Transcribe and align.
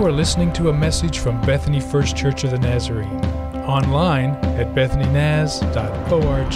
You 0.00 0.06
are 0.06 0.12
listening 0.12 0.50
to 0.54 0.70
a 0.70 0.72
message 0.72 1.18
from 1.18 1.38
Bethany 1.42 1.78
First 1.78 2.16
Church 2.16 2.42
of 2.44 2.52
the 2.52 2.58
Nazarene, 2.58 3.22
online 3.66 4.30
at 4.56 4.74
bethanynaz.org. 4.74 6.52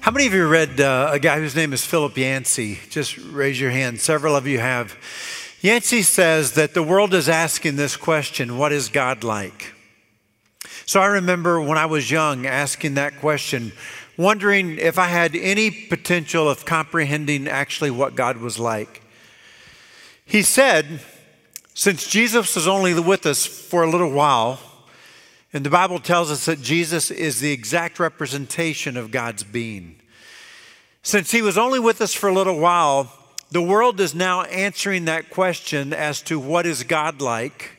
How 0.00 0.10
many 0.10 0.26
of 0.26 0.34
you 0.34 0.48
read 0.48 0.80
uh, 0.80 1.10
a 1.12 1.20
guy 1.20 1.38
whose 1.38 1.54
name 1.54 1.72
is 1.72 1.86
Philip 1.86 2.16
Yancey? 2.16 2.80
Just 2.90 3.16
raise 3.18 3.60
your 3.60 3.70
hand. 3.70 4.00
Several 4.00 4.34
of 4.34 4.48
you 4.48 4.58
have. 4.58 4.96
Yancey 5.60 6.02
says 6.02 6.54
that 6.54 6.74
the 6.74 6.82
world 6.82 7.14
is 7.14 7.28
asking 7.28 7.76
this 7.76 7.96
question 7.96 8.58
What 8.58 8.72
is 8.72 8.88
God 8.88 9.22
like? 9.22 9.74
So 10.86 10.98
I 10.98 11.06
remember 11.06 11.60
when 11.60 11.78
I 11.78 11.86
was 11.86 12.10
young 12.10 12.46
asking 12.46 12.94
that 12.94 13.20
question, 13.20 13.70
wondering 14.16 14.76
if 14.78 14.98
I 14.98 15.06
had 15.06 15.36
any 15.36 15.70
potential 15.70 16.50
of 16.50 16.64
comprehending 16.64 17.46
actually 17.46 17.92
what 17.92 18.16
God 18.16 18.38
was 18.38 18.58
like. 18.58 19.02
He 20.26 20.42
said, 20.42 21.00
since 21.72 22.08
Jesus 22.08 22.54
was 22.54 22.66
only 22.66 22.98
with 22.98 23.26
us 23.26 23.46
for 23.46 23.84
a 23.84 23.90
little 23.90 24.10
while, 24.10 24.58
and 25.52 25.64
the 25.64 25.70
Bible 25.70 26.00
tells 26.00 26.30
us 26.30 26.46
that 26.46 26.60
Jesus 26.60 27.10
is 27.10 27.40
the 27.40 27.52
exact 27.52 27.98
representation 27.98 28.96
of 28.96 29.10
God's 29.10 29.44
being. 29.44 30.00
Since 31.02 31.30
he 31.30 31.40
was 31.40 31.56
only 31.56 31.78
with 31.78 32.00
us 32.00 32.12
for 32.12 32.28
a 32.28 32.34
little 32.34 32.58
while, 32.58 33.12
the 33.52 33.62
world 33.62 34.00
is 34.00 34.14
now 34.14 34.42
answering 34.42 35.04
that 35.04 35.30
question 35.30 35.92
as 35.92 36.20
to 36.22 36.40
what 36.40 36.66
is 36.66 36.82
God 36.82 37.20
like 37.20 37.78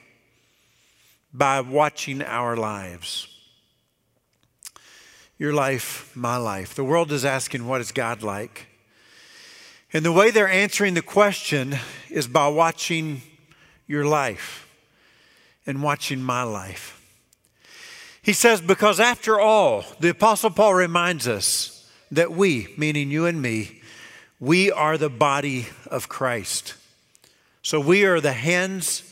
by 1.34 1.60
watching 1.60 2.22
our 2.22 2.56
lives. 2.56 3.28
Your 5.38 5.54
life, 5.54 6.16
my 6.16 6.38
life. 6.38 6.74
The 6.74 6.84
world 6.84 7.12
is 7.12 7.26
asking, 7.26 7.68
What 7.68 7.82
is 7.82 7.92
God 7.92 8.24
like? 8.24 8.68
And 9.94 10.04
the 10.04 10.12
way 10.12 10.32
they're 10.32 10.50
answering 10.50 10.94
the 10.94 11.02
question 11.02 11.78
is 12.10 12.28
by 12.28 12.48
watching 12.48 13.22
your 13.88 14.06
life 14.06 14.68
and 15.66 15.82
watching 15.82 16.22
my 16.22 16.44
life. 16.44 16.94
He 18.22 18.34
says, 18.34 18.60
Because 18.60 19.00
after 19.00 19.40
all, 19.40 19.86
the 20.00 20.10
Apostle 20.10 20.50
Paul 20.50 20.74
reminds 20.74 21.28
us 21.28 21.90
that 22.12 22.32
we, 22.32 22.74
meaning 22.78 23.10
you 23.10 23.26
and 23.26 23.42
me, 23.42 23.82
we 24.40 24.72
are 24.72 24.98
the 24.98 25.10
body 25.10 25.68
of 25.90 26.10
Christ. 26.10 26.76
So 27.62 27.80
we 27.80 28.06
are 28.06 28.20
the 28.22 28.34
hands 28.34 29.04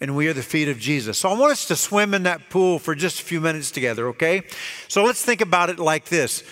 and 0.00 0.16
we 0.16 0.28
are 0.28 0.32
the 0.32 0.42
feet 0.42 0.68
of 0.68 0.78
Jesus. 0.78 1.18
So 1.18 1.30
I 1.30 1.38
want 1.38 1.52
us 1.52 1.66
to 1.68 1.76
swim 1.76 2.14
in 2.14 2.24
that 2.24 2.50
pool 2.50 2.78
for 2.78 2.94
just 2.94 3.20
a 3.20 3.24
few 3.24 3.40
minutes 3.40 3.70
together, 3.70 4.08
okay? 4.08 4.42
So 4.88 5.04
let's 5.04 5.24
think 5.24 5.40
about 5.40 5.70
it 5.70 5.78
like 5.78 6.06
this 6.06 6.42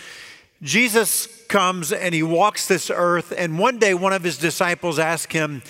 Jesus 0.63 1.27
comes 1.47 1.91
and 1.91 2.15
he 2.15 2.23
walks 2.23 2.67
this 2.67 2.89
earth, 2.89 3.33
and 3.37 3.59
one 3.59 3.77
day 3.77 3.93
one 3.93 4.13
of 4.13 4.23
his 4.23 4.37
disciples 4.37 4.97
asked 4.97 5.33
him, 5.33 5.61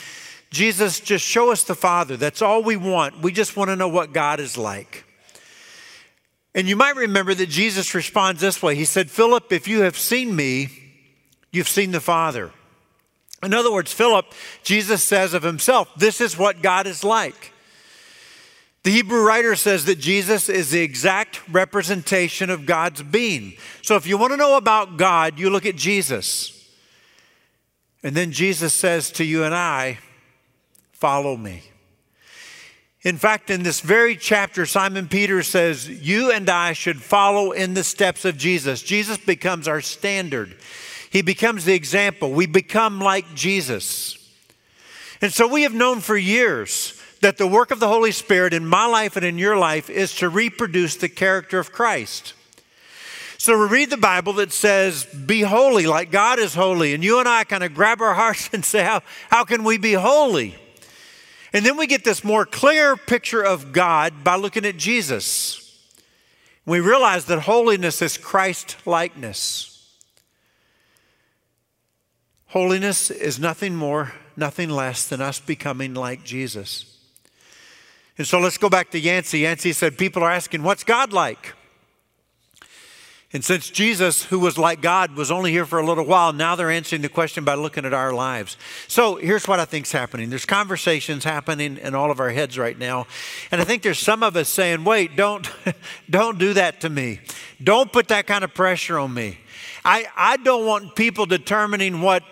Jesus, 0.51 0.99
just 0.99 1.25
show 1.25 1.51
us 1.51 1.63
the 1.63 1.73
Father. 1.73 2.15
That's 2.15 2.41
all 2.41 2.61
we 2.61 2.77
want. 2.77 3.21
We 3.21 3.31
just 3.31 3.57
want 3.57 3.69
to 3.71 3.75
know 3.75 3.87
what 3.87 4.13
God 4.13 4.39
is 4.39 4.55
like. 4.55 5.03
And 6.53 6.69
you 6.69 6.75
might 6.75 6.95
remember 6.95 7.33
that 7.33 7.49
Jesus 7.49 7.95
responds 7.95 8.39
this 8.39 8.61
way 8.61 8.75
He 8.75 8.85
said, 8.85 9.09
Philip, 9.09 9.51
if 9.51 9.67
you 9.67 9.81
have 9.81 9.97
seen 9.97 10.35
me, 10.35 10.69
you've 11.51 11.67
seen 11.67 11.91
the 11.91 11.99
Father. 11.99 12.51
In 13.41 13.53
other 13.53 13.71
words, 13.71 13.91
Philip, 13.91 14.27
Jesus 14.63 15.03
says 15.03 15.33
of 15.33 15.41
himself, 15.41 15.89
This 15.97 16.21
is 16.21 16.37
what 16.37 16.61
God 16.61 16.85
is 16.85 17.03
like. 17.03 17.52
The 18.83 18.91
Hebrew 18.91 19.25
writer 19.25 19.55
says 19.55 19.85
that 19.85 19.99
Jesus 19.99 20.49
is 20.49 20.69
the 20.69 20.81
exact 20.81 21.41
representation 21.49 22.49
of 22.49 22.65
God's 22.65 23.01
being. 23.01 23.53
So 23.81 23.95
if 23.95 24.05
you 24.05 24.17
want 24.17 24.33
to 24.33 24.37
know 24.37 24.57
about 24.57 24.97
God, 24.97 25.39
you 25.39 25.49
look 25.49 25.65
at 25.65 25.77
Jesus. 25.77 26.69
And 28.03 28.13
then 28.13 28.33
Jesus 28.33 28.73
says 28.73 29.09
to 29.13 29.23
you 29.23 29.43
and 29.43 29.55
I, 29.55 29.99
Follow 30.91 31.35
me. 31.35 31.63
In 33.01 33.17
fact, 33.17 33.49
in 33.49 33.63
this 33.63 33.81
very 33.81 34.15
chapter, 34.15 34.65
Simon 34.65 35.09
Peter 35.09 35.43
says, 35.43 35.89
You 35.89 36.31
and 36.31 36.49
I 36.49 36.71
should 36.71 37.01
follow 37.01 37.51
in 37.51 37.73
the 37.73 37.83
steps 37.83 38.23
of 38.23 38.37
Jesus. 38.37 38.81
Jesus 38.81 39.17
becomes 39.17 39.67
our 39.67 39.81
standard, 39.81 40.55
He 41.09 41.21
becomes 41.21 41.65
the 41.65 41.73
example. 41.73 42.31
We 42.31 42.47
become 42.47 42.99
like 42.99 43.33
Jesus. 43.33 44.17
And 45.21 45.31
so 45.31 45.47
we 45.47 45.63
have 45.63 45.73
known 45.73 46.01
for 46.01 46.17
years 46.17 47.01
that 47.23 47.37
the 47.37 47.47
work 47.47 47.71
of 47.71 47.79
the 47.79 47.87
Holy 47.87 48.11
Spirit 48.11 48.53
in 48.53 48.65
my 48.65 48.85
life 48.85 49.15
and 49.15 49.25
in 49.25 49.37
your 49.37 49.55
life 49.55 49.89
is 49.89 50.13
to 50.15 50.27
reproduce 50.27 50.97
the 50.97 51.07
character 51.07 51.57
of 51.57 51.71
Christ. 51.71 52.33
So 53.37 53.57
we 53.57 53.67
read 53.67 53.89
the 53.89 53.97
Bible 53.97 54.33
that 54.33 54.51
says, 54.51 55.05
Be 55.05 55.41
holy 55.41 55.87
like 55.87 56.11
God 56.11 56.37
is 56.37 56.53
holy. 56.53 56.93
And 56.93 57.01
you 57.01 57.19
and 57.19 57.27
I 57.27 57.45
kind 57.45 57.63
of 57.63 57.73
grab 57.73 58.01
our 58.01 58.13
hearts 58.23 58.49
and 58.51 58.63
say, 58.63 58.83
How, 58.83 59.01
how 59.29 59.45
can 59.45 59.63
we 59.63 59.77
be 59.77 59.93
holy? 59.93 60.55
And 61.53 61.65
then 61.65 61.77
we 61.77 61.87
get 61.87 62.03
this 62.03 62.25
more 62.25 62.45
clear 62.45 62.97
picture 62.97 63.41
of 63.41 63.71
God 63.71 64.23
by 64.23 64.35
looking 64.35 64.65
at 64.65 64.75
Jesus. 64.75 65.81
We 66.65 66.81
realize 66.81 67.25
that 67.25 67.39
holiness 67.39 68.01
is 68.01 68.17
Christ 68.17 68.75
likeness. 68.85 69.69
Holiness 72.47 73.09
is 73.11 73.39
nothing 73.39 73.75
more, 73.75 74.11
nothing 74.35 74.69
less 74.69 75.07
than 75.07 75.21
us 75.21 75.39
becoming 75.39 75.93
like 75.93 76.25
Jesus. 76.25 76.92
And 78.17 78.27
so 78.27 78.39
let's 78.39 78.57
go 78.57 78.69
back 78.69 78.91
to 78.91 78.99
Yancey. 78.99 79.39
Yancey 79.39 79.73
said, 79.73 79.97
People 79.97 80.23
are 80.23 80.31
asking, 80.31 80.63
What's 80.63 80.83
God 80.83 81.13
like? 81.13 81.53
And 83.35 83.43
since 83.43 83.71
Jesus, 83.71 84.25
who 84.25 84.37
was 84.37 84.59
like 84.59 84.79
God, 84.79 85.15
was 85.15 85.31
only 85.31 85.51
here 85.51 85.65
for 85.65 85.79
a 85.79 85.85
little 85.85 86.05
while, 86.05 86.31
now 86.31 86.55
they're 86.55 86.69
answering 86.69 87.01
the 87.01 87.09
question 87.09 87.43
by 87.43 87.55
looking 87.55 87.83
at 87.83 87.91
our 87.91 88.13
lives. 88.13 88.57
So 88.87 89.15
here's 89.15 89.47
what 89.47 89.59
I 89.59 89.65
think's 89.65 89.91
happening. 89.91 90.29
There's 90.29 90.45
conversations 90.45 91.23
happening 91.23 91.77
in 91.77 91.95
all 91.95 92.11
of 92.11 92.19
our 92.19 92.29
heads 92.29 92.59
right 92.59 92.77
now. 92.77 93.07
And 93.49 93.59
I 93.59 93.63
think 93.63 93.81
there's 93.81 93.97
some 93.97 94.21
of 94.21 94.35
us 94.35 94.49
saying, 94.49 94.83
wait, 94.83 95.15
don't, 95.15 95.49
don't 96.11 96.37
do 96.37 96.53
that 96.53 96.81
to 96.81 96.91
me. 96.91 97.21
Don't 97.61 97.91
put 97.91 98.09
that 98.09 98.27
kind 98.27 98.43
of 98.43 98.53
pressure 98.53 98.99
on 98.99 99.11
me. 99.11 99.39
I, 99.83 100.05
I 100.15 100.37
don't 100.37 100.67
want 100.67 100.95
people 100.95 101.25
determining 101.25 102.01
what 102.01 102.23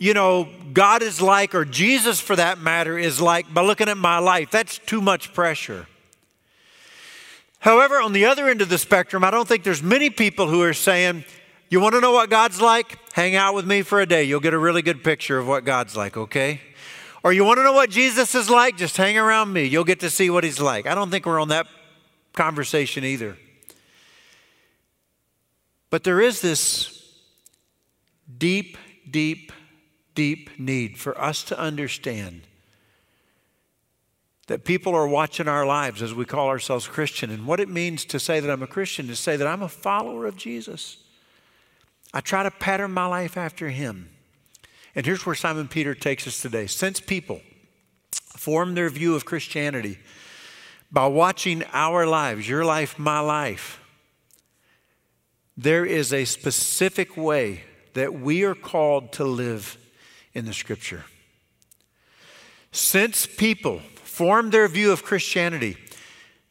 you 0.00 0.14
know, 0.14 0.48
God 0.72 1.02
is 1.02 1.20
like, 1.20 1.54
or 1.54 1.66
Jesus 1.66 2.20
for 2.20 2.34
that 2.34 2.58
matter, 2.58 2.98
is 2.98 3.20
like 3.20 3.52
by 3.52 3.60
looking 3.60 3.86
at 3.88 3.98
my 3.98 4.18
life. 4.18 4.50
That's 4.50 4.78
too 4.78 5.02
much 5.02 5.34
pressure. 5.34 5.86
However, 7.58 8.00
on 8.00 8.14
the 8.14 8.24
other 8.24 8.48
end 8.48 8.62
of 8.62 8.70
the 8.70 8.78
spectrum, 8.78 9.22
I 9.22 9.30
don't 9.30 9.46
think 9.46 9.62
there's 9.62 9.82
many 9.82 10.08
people 10.08 10.48
who 10.48 10.62
are 10.62 10.72
saying, 10.72 11.26
You 11.68 11.80
want 11.80 11.94
to 11.94 12.00
know 12.00 12.12
what 12.12 12.30
God's 12.30 12.62
like? 12.62 12.98
Hang 13.12 13.36
out 13.36 13.54
with 13.54 13.66
me 13.66 13.82
for 13.82 14.00
a 14.00 14.06
day. 14.06 14.24
You'll 14.24 14.40
get 14.40 14.54
a 14.54 14.58
really 14.58 14.80
good 14.80 15.04
picture 15.04 15.38
of 15.38 15.46
what 15.46 15.66
God's 15.66 15.94
like, 15.94 16.16
okay? 16.16 16.62
Or 17.22 17.34
you 17.34 17.44
want 17.44 17.58
to 17.58 17.62
know 17.62 17.74
what 17.74 17.90
Jesus 17.90 18.34
is 18.34 18.48
like? 18.48 18.78
Just 18.78 18.96
hang 18.96 19.18
around 19.18 19.52
me. 19.52 19.64
You'll 19.64 19.84
get 19.84 20.00
to 20.00 20.08
see 20.08 20.30
what 20.30 20.44
he's 20.44 20.58
like. 20.58 20.86
I 20.86 20.94
don't 20.94 21.10
think 21.10 21.26
we're 21.26 21.38
on 21.38 21.48
that 21.48 21.66
conversation 22.32 23.04
either. 23.04 23.36
But 25.90 26.04
there 26.04 26.22
is 26.22 26.40
this 26.40 27.04
deep, 28.38 28.78
deep 29.10 29.52
deep 30.20 30.50
need 30.58 30.98
for 30.98 31.18
us 31.18 31.42
to 31.42 31.58
understand 31.58 32.42
that 34.48 34.66
people 34.66 34.94
are 34.94 35.08
watching 35.08 35.48
our 35.48 35.64
lives 35.64 36.02
as 36.02 36.12
we 36.12 36.26
call 36.26 36.48
ourselves 36.48 36.86
Christian. 36.86 37.30
And 37.30 37.46
what 37.46 37.58
it 37.58 37.70
means 37.70 38.04
to 38.04 38.20
say 38.20 38.38
that 38.38 38.50
I'm 38.50 38.62
a 38.62 38.66
Christian 38.66 39.08
is 39.08 39.16
to 39.16 39.22
say 39.22 39.36
that 39.38 39.46
I'm 39.46 39.62
a 39.62 39.68
follower 39.68 40.26
of 40.26 40.36
Jesus. 40.36 40.98
I 42.12 42.20
try 42.20 42.42
to 42.42 42.50
pattern 42.50 42.92
my 42.92 43.06
life 43.06 43.38
after 43.38 43.70
him. 43.70 44.10
And 44.94 45.06
here's 45.06 45.24
where 45.24 45.34
Simon 45.34 45.68
Peter 45.68 45.94
takes 45.94 46.26
us 46.26 46.42
today. 46.42 46.66
Since 46.66 47.00
people 47.00 47.40
form 48.36 48.74
their 48.74 48.90
view 48.90 49.14
of 49.14 49.24
Christianity 49.24 49.98
by 50.92 51.06
watching 51.06 51.64
our 51.72 52.06
lives, 52.06 52.46
your 52.46 52.66
life, 52.66 52.98
my 52.98 53.20
life, 53.20 53.80
there 55.56 55.86
is 55.86 56.12
a 56.12 56.26
specific 56.26 57.16
way 57.16 57.64
that 57.94 58.12
we 58.12 58.44
are 58.44 58.54
called 58.54 59.14
to 59.14 59.24
live 59.24 59.78
in 60.34 60.44
the 60.44 60.52
scripture. 60.52 61.04
Since 62.72 63.26
people 63.26 63.80
form 63.96 64.50
their 64.50 64.68
view 64.68 64.92
of 64.92 65.02
Christianity, 65.02 65.76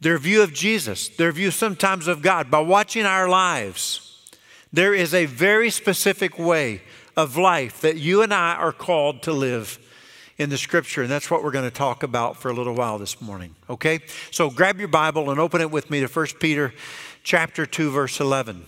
their 0.01 0.17
view 0.17 0.41
of 0.41 0.53
Jesus, 0.53 1.09
their 1.09 1.31
view 1.31 1.51
sometimes 1.51 2.07
of 2.07 2.21
God, 2.21 2.49
by 2.49 2.59
watching 2.59 3.05
our 3.05 3.29
lives, 3.29 4.27
there 4.71 4.93
is 4.93 5.13
a 5.13 5.25
very 5.25 5.69
specific 5.69 6.37
way 6.37 6.81
of 7.17 7.37
life 7.37 7.81
that 7.81 7.97
you 7.97 8.21
and 8.21 8.33
I 8.33 8.55
are 8.55 8.71
called 8.71 9.23
to 9.23 9.33
live 9.33 9.79
in 10.37 10.49
the 10.49 10.57
scripture. 10.57 11.01
And 11.01 11.11
that's 11.11 11.29
what 11.29 11.43
we're 11.43 11.51
going 11.51 11.69
to 11.69 11.75
talk 11.75 12.01
about 12.03 12.37
for 12.37 12.49
a 12.49 12.53
little 12.53 12.73
while 12.73 12.97
this 12.97 13.21
morning. 13.21 13.55
Okay? 13.69 13.99
So 14.31 14.49
grab 14.49 14.79
your 14.79 14.87
Bible 14.87 15.29
and 15.29 15.39
open 15.39 15.61
it 15.61 15.69
with 15.69 15.89
me 15.89 15.99
to 15.99 16.07
1 16.07 16.25
Peter 16.39 16.73
chapter 17.23 17.65
2, 17.65 17.91
verse 17.91 18.19
11. 18.19 18.65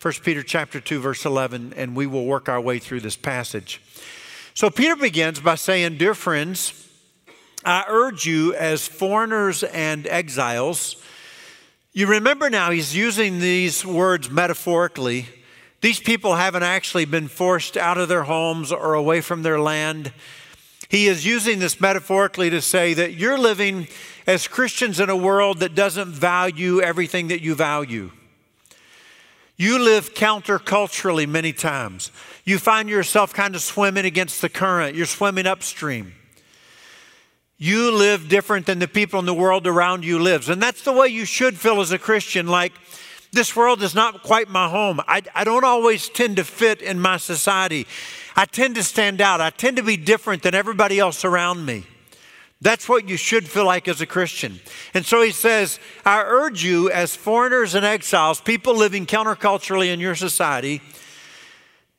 1 0.00 0.14
Peter 0.22 0.42
chapter 0.42 0.80
2, 0.80 1.00
verse 1.00 1.26
11, 1.26 1.74
and 1.76 1.94
we 1.94 2.06
will 2.06 2.24
work 2.24 2.48
our 2.48 2.60
way 2.60 2.78
through 2.78 3.00
this 3.00 3.16
passage. 3.16 3.82
So 4.60 4.68
Peter 4.68 4.94
begins 4.94 5.40
by 5.40 5.54
saying, 5.54 5.96
Dear 5.96 6.12
friends, 6.12 6.86
I 7.64 7.86
urge 7.88 8.26
you 8.26 8.52
as 8.52 8.86
foreigners 8.86 9.62
and 9.62 10.06
exiles. 10.06 11.02
You 11.94 12.06
remember 12.06 12.50
now, 12.50 12.70
he's 12.70 12.94
using 12.94 13.38
these 13.38 13.86
words 13.86 14.28
metaphorically. 14.28 15.24
These 15.80 16.00
people 16.00 16.34
haven't 16.34 16.62
actually 16.62 17.06
been 17.06 17.26
forced 17.28 17.78
out 17.78 17.96
of 17.96 18.10
their 18.10 18.24
homes 18.24 18.70
or 18.70 18.92
away 18.92 19.22
from 19.22 19.44
their 19.44 19.58
land. 19.58 20.12
He 20.90 21.06
is 21.06 21.24
using 21.24 21.58
this 21.58 21.80
metaphorically 21.80 22.50
to 22.50 22.60
say 22.60 22.92
that 22.92 23.14
you're 23.14 23.38
living 23.38 23.88
as 24.26 24.46
Christians 24.46 25.00
in 25.00 25.08
a 25.08 25.16
world 25.16 25.60
that 25.60 25.74
doesn't 25.74 26.12
value 26.12 26.82
everything 26.82 27.28
that 27.28 27.40
you 27.40 27.54
value. 27.54 28.10
You 29.60 29.78
live 29.78 30.14
counterculturally 30.14 31.28
many 31.28 31.52
times. 31.52 32.10
You 32.46 32.58
find 32.58 32.88
yourself 32.88 33.34
kind 33.34 33.54
of 33.54 33.60
swimming 33.60 34.06
against 34.06 34.40
the 34.40 34.48
current, 34.48 34.96
you're 34.96 35.04
swimming 35.04 35.46
upstream. 35.46 36.14
You 37.58 37.94
live 37.94 38.30
different 38.30 38.64
than 38.64 38.78
the 38.78 38.88
people 38.88 39.20
in 39.20 39.26
the 39.26 39.34
world 39.34 39.66
around 39.66 40.02
you 40.02 40.18
lives. 40.18 40.48
And 40.48 40.62
that's 40.62 40.80
the 40.82 40.94
way 40.94 41.08
you 41.08 41.26
should 41.26 41.58
feel 41.58 41.82
as 41.82 41.92
a 41.92 41.98
Christian 41.98 42.46
like 42.46 42.72
this 43.32 43.54
world 43.54 43.82
is 43.82 43.94
not 43.94 44.22
quite 44.22 44.48
my 44.48 44.66
home. 44.66 44.98
I, 45.06 45.20
I 45.34 45.44
don't 45.44 45.62
always 45.62 46.08
tend 46.08 46.36
to 46.36 46.44
fit 46.44 46.80
in 46.80 46.98
my 46.98 47.18
society. 47.18 47.86
I 48.36 48.46
tend 48.46 48.76
to 48.76 48.82
stand 48.82 49.20
out. 49.20 49.42
I 49.42 49.50
tend 49.50 49.76
to 49.76 49.82
be 49.82 49.98
different 49.98 50.42
than 50.42 50.54
everybody 50.54 50.98
else 50.98 51.22
around 51.22 51.66
me. 51.66 51.84
That's 52.62 52.88
what 52.88 53.08
you 53.08 53.16
should 53.16 53.48
feel 53.48 53.64
like 53.64 53.88
as 53.88 54.02
a 54.02 54.06
Christian. 54.06 54.60
And 54.92 55.06
so 55.06 55.22
he 55.22 55.30
says, 55.30 55.80
I 56.04 56.22
urge 56.22 56.62
you, 56.62 56.90
as 56.90 57.16
foreigners 57.16 57.74
and 57.74 57.86
exiles, 57.86 58.40
people 58.40 58.76
living 58.76 59.06
counterculturally 59.06 59.92
in 59.92 59.98
your 59.98 60.14
society, 60.14 60.82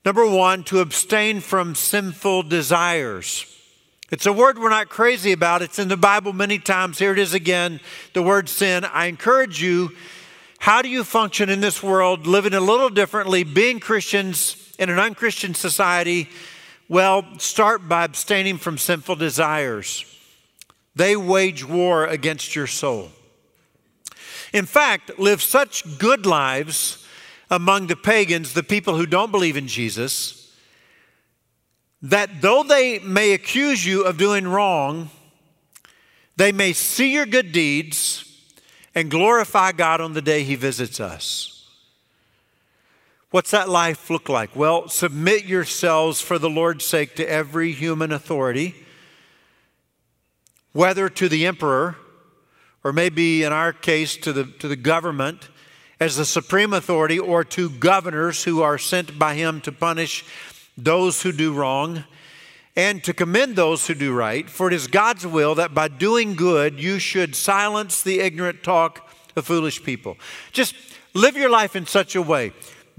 number 0.06 0.26
one, 0.26 0.64
to 0.66 0.80
abstain 0.80 1.40
from 1.40 1.74
sinful 1.74 2.44
desires. 2.44 3.48
It's 4.12 4.26
a 4.26 4.34
word 4.34 4.60
we're 4.60 4.70
not 4.70 4.90
crazy 4.90 5.32
about. 5.32 5.62
It's 5.62 5.80
in 5.80 5.88
the 5.88 5.98
Bible 5.98 6.34
many 6.34 6.60
times. 6.60 7.00
Here 7.00 7.14
it 7.14 7.20
is 7.20 7.34
again 7.34 7.80
the 8.14 8.22
word 8.22 8.50
sin. 8.50 8.86
I 8.86 9.06
encourage 9.06 9.64
you 9.64 9.92
how 10.60 10.84
do 10.84 10.90
you 10.90 11.04
function 11.04 11.50
in 11.50 11.60
this 11.60 11.82
world, 11.82 12.28
living 12.28 12.54
a 12.54 12.60
little 12.60 12.92
differently, 12.92 13.44
being 13.44 13.80
Christians 13.80 14.76
in 14.78 14.92
an 14.92 15.00
unchristian 15.00 15.56
society? 15.56 16.30
Well, 16.88 17.26
start 17.40 17.88
by 17.88 18.04
abstaining 18.04 18.58
from 18.58 18.78
sinful 18.78 19.16
desires. 19.16 20.06
They 20.96 21.16
wage 21.16 21.66
war 21.66 22.06
against 22.06 22.56
your 22.56 22.68
soul. 22.68 23.10
In 24.54 24.66
fact, 24.66 25.18
live 25.18 25.42
such 25.42 25.98
good 25.98 26.26
lives 26.26 27.08
among 27.50 27.88
the 27.88 27.96
pagans, 27.96 28.54
the 28.54 28.64
people 28.64 28.98
who 28.98 29.06
don't 29.06 29.32
believe 29.32 29.58
in 29.58 29.68
Jesus, 29.68 30.56
that 32.02 32.42
though 32.42 32.64
they 32.64 33.00
may 33.00 33.34
accuse 33.34 33.86
you 33.86 34.04
of 34.04 34.18
doing 34.18 34.48
wrong, 34.48 35.10
they 36.36 36.52
may 36.52 36.74
see 36.74 37.14
your 37.14 37.26
good 37.26 37.52
deeds 37.52 38.26
and 38.96 39.12
glorify 39.12 39.72
God 39.72 40.02
on 40.02 40.14
the 40.14 40.22
day 40.22 40.44
He 40.44 40.56
visits 40.56 41.00
us. 41.00 41.70
What's 43.30 43.52
that 43.52 43.70
life 43.70 44.10
look 44.10 44.28
like? 44.28 44.56
Well, 44.56 44.90
submit 44.90 45.46
yourselves 45.46 46.20
for 46.20 46.38
the 46.38 46.50
Lord's 46.50 46.86
sake 46.86 47.16
to 47.16 47.30
every 47.30 47.72
human 47.72 48.12
authority 48.12 48.76
whether 50.74 51.10
to 51.10 51.30
the 51.30 51.46
emperor 51.46 51.96
or 52.84 52.94
maybe 52.94 53.44
in 53.44 53.54
our 53.54 53.74
case 53.74 54.18
to 54.18 54.34
the, 54.34 54.46
to 54.60 54.68
the 54.68 54.76
government 54.76 55.50
as 56.00 56.18
the 56.18 56.26
supreme 56.26 56.74
authority 56.74 57.20
or 57.20 57.44
to 57.44 57.70
governors 57.70 58.44
who 58.44 58.62
are 58.62 58.78
sent 58.78 59.20
by 59.20 59.36
him 59.36 59.62
to 59.62 59.72
punish 59.72 60.26
those 60.78 61.22
who 61.22 61.32
do 61.32 61.54
wrong 61.54 62.04
and 62.76 63.04
to 63.04 63.14
commend 63.14 63.56
those 63.56 63.88
who 63.88 63.94
do 63.94 64.14
right. 64.14 64.50
For 64.50 64.68
it 64.68 64.74
is 64.74 64.88
God's 64.88 65.28
will 65.28 65.56
that 65.56 65.74
by 65.74 65.88
doing 65.90 66.36
good 66.36 66.80
you 66.80 67.00
should 67.00 67.36
silence 67.36 68.02
the 68.02 68.20
ignorant 68.20 68.64
talk 68.64 69.10
of 69.36 69.46
foolish 69.46 69.84
people. 69.84 70.18
Just 70.52 70.76
live 71.14 71.36
your 71.36 71.50
life 71.50 71.76
in 71.76 71.86
such 71.86 72.16
a 72.16 72.22
way. 72.22 72.54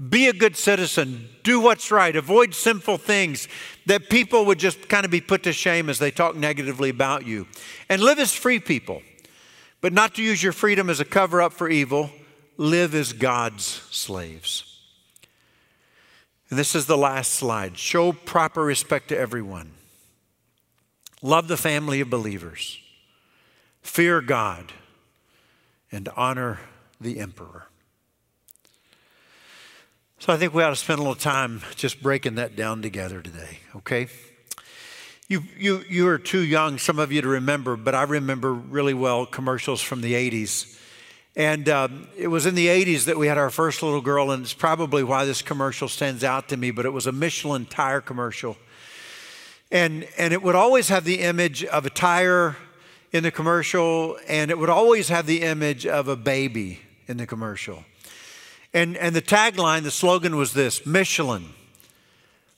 Be 0.09 0.27
a 0.27 0.33
good 0.33 0.57
citizen. 0.57 1.29
Do 1.43 1.59
what's 1.59 1.91
right. 1.91 2.15
Avoid 2.15 2.53
sinful 2.55 2.97
things 2.97 3.47
that 3.85 4.09
people 4.09 4.45
would 4.45 4.57
just 4.57 4.89
kind 4.89 5.05
of 5.05 5.11
be 5.11 5.21
put 5.21 5.43
to 5.43 5.53
shame 5.53 5.89
as 5.89 5.99
they 5.99 6.11
talk 6.11 6.35
negatively 6.35 6.89
about 6.89 7.27
you. 7.27 7.47
And 7.89 8.01
live 8.01 8.19
as 8.19 8.33
free 8.33 8.59
people, 8.59 9.01
but 9.81 9.93
not 9.93 10.15
to 10.15 10.23
use 10.23 10.41
your 10.41 10.53
freedom 10.53 10.89
as 10.89 10.99
a 10.99 11.05
cover 11.05 11.41
up 11.41 11.53
for 11.53 11.69
evil. 11.69 12.09
Live 12.57 12.95
as 12.95 13.13
God's 13.13 13.63
slaves. 13.63 14.79
And 16.49 16.59
this 16.59 16.75
is 16.75 16.85
the 16.85 16.97
last 16.97 17.33
slide. 17.33 17.77
Show 17.77 18.13
proper 18.13 18.63
respect 18.63 19.09
to 19.09 19.17
everyone. 19.17 19.71
Love 21.21 21.47
the 21.47 21.57
family 21.57 22.01
of 22.01 22.09
believers. 22.09 22.79
Fear 23.81 24.21
God 24.21 24.71
and 25.91 26.09
honor 26.15 26.59
the 26.99 27.19
emperor. 27.19 27.67
So 30.23 30.31
I 30.31 30.37
think 30.37 30.53
we 30.53 30.63
ought 30.63 30.69
to 30.69 30.77
spend 30.77 30.99
a 30.99 31.01
little 31.01 31.15
time 31.15 31.61
just 31.75 32.01
breaking 32.01 32.35
that 32.35 32.55
down 32.55 32.81
together 32.81 33.21
today, 33.21 33.59
okay? 33.75 34.07
You, 35.27 35.43
you, 35.57 35.83
you 35.89 36.07
are 36.07 36.17
too 36.17 36.39
young, 36.39 36.77
some 36.77 36.97
of 36.97 37.11
you, 37.11 37.21
to 37.21 37.27
remember, 37.27 37.75
but 37.75 37.93
I 37.93 38.03
remember 38.03 38.53
really 38.53 38.93
well 38.93 39.25
commercials 39.25 39.81
from 39.81 39.99
the 39.99 40.13
80s. 40.13 40.79
And 41.35 41.67
um, 41.67 42.07
it 42.15 42.29
was 42.29 42.45
in 42.45 42.55
the 42.55 42.67
80s 42.67 43.03
that 43.03 43.17
we 43.17 43.27
had 43.27 43.37
our 43.37 43.49
first 43.49 43.83
little 43.83 43.99
girl, 43.99 44.31
and 44.31 44.43
it's 44.43 44.53
probably 44.53 45.03
why 45.03 45.25
this 45.25 45.41
commercial 45.41 45.89
stands 45.89 46.23
out 46.23 46.47
to 46.47 46.55
me, 46.55 46.71
but 46.71 46.85
it 46.85 46.93
was 46.93 47.05
a 47.05 47.11
Michelin 47.11 47.65
tire 47.65 47.99
commercial. 47.99 48.55
And, 49.71 50.07
and 50.17 50.33
it 50.33 50.41
would 50.41 50.55
always 50.55 50.87
have 50.87 51.03
the 51.03 51.19
image 51.19 51.65
of 51.65 51.85
a 51.85 51.89
tire 51.89 52.55
in 53.11 53.23
the 53.23 53.31
commercial, 53.31 54.17
and 54.29 54.51
it 54.51 54.57
would 54.57 54.69
always 54.69 55.09
have 55.09 55.25
the 55.25 55.41
image 55.41 55.85
of 55.85 56.07
a 56.07 56.15
baby 56.15 56.79
in 57.09 57.17
the 57.17 57.27
commercial. 57.27 57.83
And, 58.73 58.97
and 58.97 59.15
the 59.15 59.21
tagline, 59.21 59.83
the 59.83 59.91
slogan 59.91 60.35
was 60.35 60.53
this 60.53 60.85
Michelin, 60.85 61.49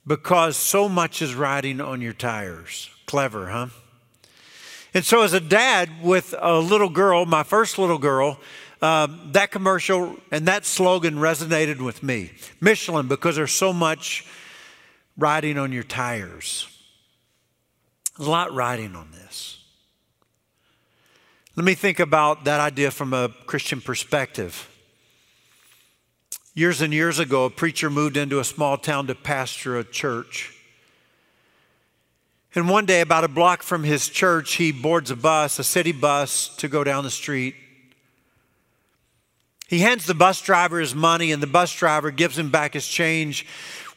because 0.08 0.56
so 0.56 0.88
much 0.88 1.22
is 1.22 1.36
riding 1.36 1.82
on 1.82 2.02
your 2.02 2.14
tires. 2.14 2.90
Clever, 3.06 3.50
huh? 3.50 3.68
And 4.94 5.04
so, 5.04 5.24
as 5.24 5.34
a 5.34 5.42
dad 5.42 5.90
with 6.02 6.34
a 6.40 6.58
little 6.58 6.90
girl, 6.90 7.26
my 7.26 7.44
first 7.44 7.78
little 7.78 7.98
girl, 7.98 8.40
um, 8.82 9.30
that 9.34 9.52
commercial 9.52 10.16
and 10.32 10.48
that 10.48 10.66
slogan 10.66 11.16
resonated 11.16 11.82
with 11.82 12.02
me. 12.02 12.32
Michelin, 12.62 13.08
because 13.08 13.36
there's 13.36 13.52
so 13.52 13.74
much 13.74 14.26
riding 15.18 15.58
on 15.58 15.72
your 15.72 15.84
tires. 15.84 16.68
There's 18.18 18.28
a 18.28 18.32
lot 18.32 18.54
riding 18.54 18.96
on 18.96 19.12
this. 19.12 19.62
Let 21.58 21.66
me 21.66 21.74
think 21.74 22.00
about 22.00 22.46
that 22.46 22.60
idea 22.60 22.92
from 22.92 23.14
a 23.14 23.30
Christian 23.46 23.82
perspective. 23.82 24.70
Years 26.58 26.80
and 26.80 26.94
years 26.94 27.20
ago, 27.20 27.44
a 27.44 27.50
preacher 27.50 27.90
moved 27.90 28.16
into 28.16 28.40
a 28.40 28.46
small 28.46 28.78
town 28.78 29.08
to 29.08 29.16
pastor 29.16 29.78
a 29.78 29.84
church. 29.84 30.54
And 32.56 32.70
one 32.70 32.86
day, 32.86 33.02
about 33.02 33.26
a 33.26 33.28
block 33.28 33.62
from 33.62 33.84
his 33.84 34.08
church, 34.08 34.54
he 34.54 34.72
boards 34.72 35.12
a 35.12 35.18
bus, 35.18 35.60
a 35.60 35.66
city 35.66 35.92
bus, 35.92 36.56
to 36.56 36.70
go 36.70 36.86
down 36.86 37.04
the 37.04 37.12
street. 37.12 37.56
He 39.68 39.80
hands 39.80 40.06
the 40.06 40.14
bus 40.14 40.42
driver 40.42 40.80
his 40.80 40.96
money, 40.96 41.34
and 41.34 41.44
the 41.44 41.48
bus 41.48 41.74
driver 41.74 42.10
gives 42.10 42.38
him 42.38 42.52
back 42.52 42.74
his 42.74 42.88
change. 42.88 43.46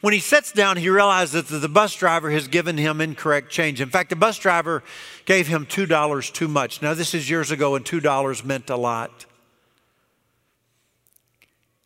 When 0.01 0.13
he 0.13 0.19
sits 0.19 0.51
down, 0.51 0.75
he 0.75 0.89
realizes 0.89 1.45
that 1.45 1.59
the 1.59 1.69
bus 1.69 1.95
driver 1.95 2.29
has 2.29 2.49
given 2.49 2.77
him 2.77 2.99
incorrect 2.99 3.49
change. 3.49 3.79
In 3.79 3.89
fact, 3.89 4.09
the 4.09 4.17
bus 4.17 4.37
driver 4.37 4.83
gave 5.23 5.47
him 5.47 5.65
$2 5.65 6.33
too 6.33 6.49
much. 6.49 6.81
Now, 6.81 6.93
this 6.93 7.13
is 7.13 7.29
years 7.29 7.51
ago, 7.51 7.75
and 7.75 7.85
$2 7.85 8.43
meant 8.43 8.69
a 8.69 8.75
lot. 8.75 9.25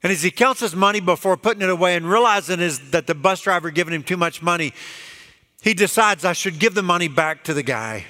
And 0.04 0.12
as 0.12 0.22
he 0.22 0.32
counts 0.32 0.60
his 0.60 0.76
money 0.76 1.00
before 1.00 1.38
putting 1.38 1.62
it 1.62 1.70
away 1.70 1.96
and 1.96 2.08
realizing 2.08 2.60
is 2.60 2.92
that 2.92 3.08
the 3.08 3.16
bus 3.16 3.42
driver 3.42 3.72
giving 3.72 3.94
him 3.94 4.04
too 4.04 4.18
much 4.18 4.42
money, 4.42 4.74
he 5.62 5.74
decides 5.74 6.26
I 6.26 6.34
should 6.34 6.60
give 6.60 6.76
the 6.76 6.84
money 6.84 7.08
back 7.08 7.46
to 7.46 7.54
the 7.54 7.64
guy. 7.64 8.06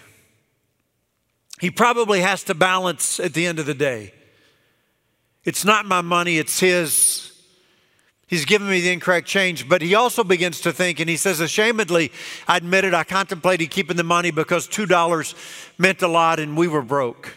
He 1.61 1.69
probably 1.69 2.21
has 2.21 2.43
to 2.45 2.55
balance 2.55 3.19
at 3.19 3.35
the 3.35 3.45
end 3.45 3.59
of 3.59 3.67
the 3.67 3.75
day. 3.75 4.11
It's 5.43 5.63
not 5.63 5.85
my 5.85 6.01
money, 6.01 6.39
it's 6.39 6.59
his. 6.59 7.29
He's 8.25 8.45
given 8.45 8.67
me 8.67 8.81
the 8.81 8.91
incorrect 8.91 9.27
change, 9.27 9.69
but 9.69 9.83
he 9.83 9.93
also 9.93 10.23
begins 10.23 10.61
to 10.61 10.73
think, 10.73 10.99
and 10.99 11.07
he 11.07 11.17
says, 11.17 11.39
ashamedly, 11.39 12.11
I 12.47 12.57
admit 12.57 12.85
it, 12.85 12.93
I 12.95 13.03
contemplated 13.03 13.69
keeping 13.69 13.97
the 13.97 14.03
money 14.03 14.31
because 14.31 14.67
$2 14.67 15.35
meant 15.77 16.01
a 16.01 16.07
lot 16.07 16.39
and 16.39 16.57
we 16.57 16.67
were 16.67 16.81
broke. 16.81 17.35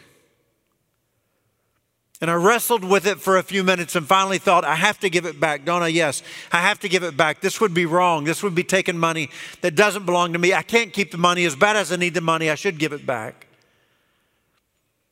And 2.20 2.30
I 2.30 2.35
wrestled 2.35 2.82
with 2.82 3.06
it 3.06 3.20
for 3.20 3.37
a 3.37 3.42
few 3.42 3.62
minutes 3.62 3.94
and 3.94 4.06
finally 4.06 4.38
thought, 4.38 4.64
I 4.64 4.76
have 4.76 4.99
to 5.00 5.11
give 5.11 5.26
it 5.26 5.38
back, 5.38 5.66
don't 5.66 5.82
I? 5.82 5.88
Yes, 5.88 6.23
I 6.50 6.62
have 6.62 6.80
to 6.80 6.88
give 6.88 7.02
it 7.02 7.16
back. 7.16 7.40
This 7.40 7.61
would 7.61 7.75
be 7.75 7.85
wrong. 7.85 8.25
This 8.25 8.42
would 8.42 8.54
be 8.54 8.64
taking 8.64 8.96
money 8.96 9.28
that 9.61 9.75
doesn't 9.75 10.06
belong 10.06 10.32
to 10.32 10.38
me. 10.38 10.54
I 10.54 10.62
can't 10.62 10.94
keep 10.94 11.11
the 11.11 11.18
money. 11.18 11.44
As 11.44 11.54
bad 11.54 11.76
as 11.76 11.92
I 11.92 11.96
need 11.96 12.14
the 12.14 12.23
money, 12.23 12.49
I 12.49 12.54
should 12.54 12.78
give 12.78 12.94
it 12.94 13.04
back. 13.04 13.46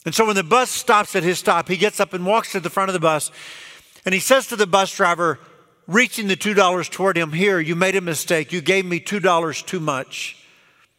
And 0.06 0.14
so 0.14 0.26
when 0.26 0.36
the 0.36 0.42
bus 0.42 0.70
stops 0.70 1.14
at 1.14 1.22
his 1.22 1.38
stop, 1.38 1.68
he 1.68 1.76
gets 1.76 2.00
up 2.00 2.14
and 2.14 2.24
walks 2.24 2.52
to 2.52 2.60
the 2.60 2.70
front 2.70 2.88
of 2.88 2.94
the 2.94 3.00
bus 3.00 3.30
and 4.04 4.12
he 4.12 4.20
says 4.20 4.46
to 4.48 4.56
the 4.56 4.66
bus 4.66 4.94
driver, 4.94 5.38
reaching 5.86 6.28
the 6.28 6.36
$2 6.36 6.90
toward 6.90 7.16
him, 7.16 7.32
Here, 7.32 7.58
you 7.58 7.74
made 7.74 7.96
a 7.96 8.00
mistake. 8.00 8.52
You 8.52 8.60
gave 8.60 8.84
me 8.84 9.00
$2 9.00 9.66
too 9.66 9.80
much. 9.80 10.42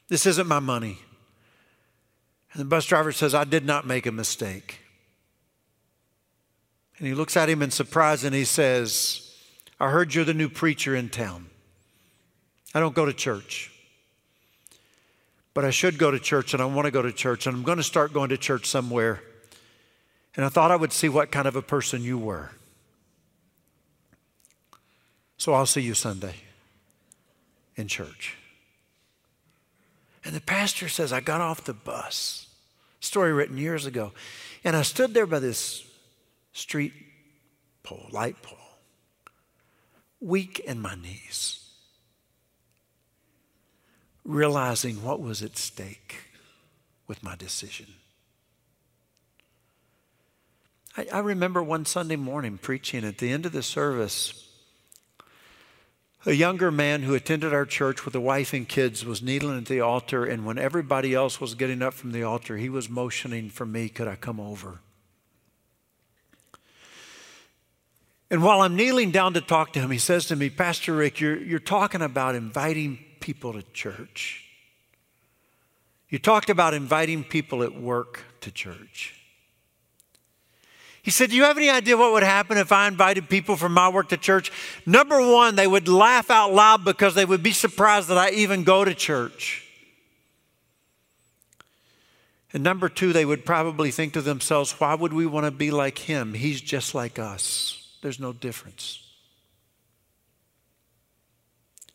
This 0.07 0.25
isn't 0.25 0.47
my 0.47 0.59
money. 0.59 0.99
And 2.53 2.61
the 2.61 2.65
bus 2.65 2.85
driver 2.85 3.11
says, 3.11 3.35
I 3.35 3.43
did 3.43 3.65
not 3.65 3.85
make 3.85 4.05
a 4.05 4.11
mistake. 4.11 4.84
And 6.97 7.07
he 7.07 7.13
looks 7.13 7.35
at 7.35 7.49
him 7.49 7.61
in 7.61 7.71
surprise 7.71 8.23
and 8.23 8.33
he 8.33 8.45
says, 8.45 9.33
I 9.79 9.89
heard 9.89 10.13
you're 10.13 10.23
the 10.23 10.33
new 10.33 10.49
preacher 10.49 10.95
in 10.95 11.09
town. 11.09 11.47
I 12.73 12.79
don't 12.79 12.95
go 12.95 13.05
to 13.05 13.13
church. 13.13 13.71
but 15.55 15.63
I 15.63 15.71
should 15.71 15.97
go 15.97 16.11
to 16.11 16.19
church 16.19 16.53
and 16.53 16.61
I 16.61 16.65
want 16.65 16.85
to 16.85 16.91
go 16.91 17.01
to 17.01 17.13
church 17.13 17.47
and 17.47 17.55
I'm 17.55 17.63
going 17.63 17.77
to 17.77 17.83
start 17.83 18.13
going 18.13 18.29
to 18.29 18.37
church 18.37 18.67
somewhere. 18.67 19.23
And 20.35 20.45
I 20.45 20.49
thought 20.49 20.69
I 20.69 20.75
would 20.75 20.91
see 20.91 21.07
what 21.07 21.31
kind 21.31 21.47
of 21.47 21.55
a 21.55 21.61
person 21.61 22.03
you 22.03 22.17
were. 22.17 22.51
So 25.37 25.53
I'll 25.53 25.65
see 25.65 25.81
you 25.81 25.93
Sunday 25.93 26.35
in 27.77 27.87
church. 27.87 28.35
And 30.25 30.35
the 30.35 30.41
pastor 30.41 30.89
says, 30.89 31.13
I 31.13 31.21
got 31.21 31.39
off 31.39 31.63
the 31.63 31.73
bus. 31.73 32.47
Story 32.99 33.31
written 33.31 33.57
years 33.57 33.85
ago. 33.85 34.11
And 34.65 34.75
I 34.75 34.81
stood 34.81 35.13
there 35.13 35.25
by 35.25 35.39
this 35.39 35.84
street 36.55 36.93
pole, 37.83 38.07
light 38.11 38.41
pole, 38.41 38.57
weak 40.19 40.59
in 40.59 40.81
my 40.81 40.95
knees 40.95 41.65
realizing 44.25 45.03
what 45.03 45.21
was 45.21 45.43
at 45.43 45.55
stake 45.55 46.15
with 47.07 47.23
my 47.23 47.35
decision. 47.35 47.85
I, 50.97 51.05
I, 51.13 51.19
remember 51.19 51.61
one 51.61 51.85
Sunday 51.85 52.15
morning 52.15 52.57
preaching 52.57 53.05
at 53.05 53.19
the 53.19 53.29
end 53.29 53.45
of 53.45 53.51
the 53.51 53.61
service. 53.61 54.49
A 56.25 56.33
younger 56.33 56.71
man 56.71 57.03
who 57.03 57.13
attended 57.13 57.53
our 57.53 57.65
church 57.65 58.03
with 58.03 58.15
a 58.15 58.19
wife 58.19 58.51
and 58.51 58.67
kids 58.67 59.05
was 59.05 59.21
kneeling 59.21 59.59
at 59.59 59.65
the 59.67 59.81
altar, 59.81 60.25
and 60.25 60.43
when 60.43 60.57
everybody 60.57 61.13
else 61.13 61.39
was 61.39 61.53
getting 61.53 61.83
up 61.83 61.93
from 61.93 62.11
the 62.11 62.23
altar, 62.23 62.57
he 62.57 62.69
was 62.69 62.89
motioning 62.89 63.51
for 63.51 63.65
me, 63.65 63.89
Could 63.89 64.07
I 64.07 64.15
come 64.15 64.39
over? 64.39 64.79
And 68.35 68.43
while 68.43 68.59
I'm 68.59 68.75
kneeling 68.75 69.11
down 69.11 69.33
to 69.35 69.39
talk 69.39 69.71
to 69.71 69.79
him, 69.79 69.91
he 69.91 69.97
says 69.97 70.25
to 70.25 70.35
me, 70.35 70.49
Pastor 70.49 70.93
Rick, 70.93 71.21
you're, 71.21 71.41
you're 71.41 71.57
talking 71.57 72.01
about 72.01 72.35
inviting 72.35 72.99
people 73.21 73.53
to 73.53 73.61
church. 73.71 74.43
You 76.09 76.19
talked 76.19 76.49
about 76.49 76.73
inviting 76.73 77.23
people 77.23 77.63
at 77.63 77.73
work 77.73 78.25
to 78.41 78.51
church. 78.51 79.15
He 81.01 81.11
said, 81.11 81.29
Do 81.29 81.37
you 81.37 81.43
have 81.43 81.55
any 81.55 81.69
idea 81.69 81.95
what 81.95 82.11
would 82.11 82.23
happen 82.23 82.57
if 82.57 82.73
I 82.73 82.89
invited 82.89 83.29
people 83.29 83.55
from 83.55 83.71
my 83.71 83.87
work 83.87 84.09
to 84.09 84.17
church? 84.17 84.51
Number 84.85 85.25
one, 85.25 85.55
they 85.55 85.65
would 85.65 85.87
laugh 85.87 86.29
out 86.29 86.53
loud 86.53 86.83
because 86.83 87.15
they 87.15 87.23
would 87.23 87.41
be 87.41 87.53
surprised 87.53 88.09
that 88.09 88.17
I 88.17 88.31
even 88.31 88.65
go 88.65 88.83
to 88.83 88.93
church. 88.93 89.65
And 92.51 92.65
number 92.65 92.89
two, 92.89 93.13
they 93.13 93.23
would 93.23 93.45
probably 93.45 93.91
think 93.91 94.11
to 94.11 94.21
themselves, 94.21 94.73
Why 94.73 94.93
would 94.93 95.13
we 95.13 95.25
want 95.25 95.45
to 95.45 95.51
be 95.51 95.71
like 95.71 95.99
him? 95.99 96.33
He's 96.33 96.59
just 96.59 96.93
like 96.93 97.17
us. 97.17 97.84
There's 98.05 98.19
no 98.19 98.33
difference. 98.33 99.01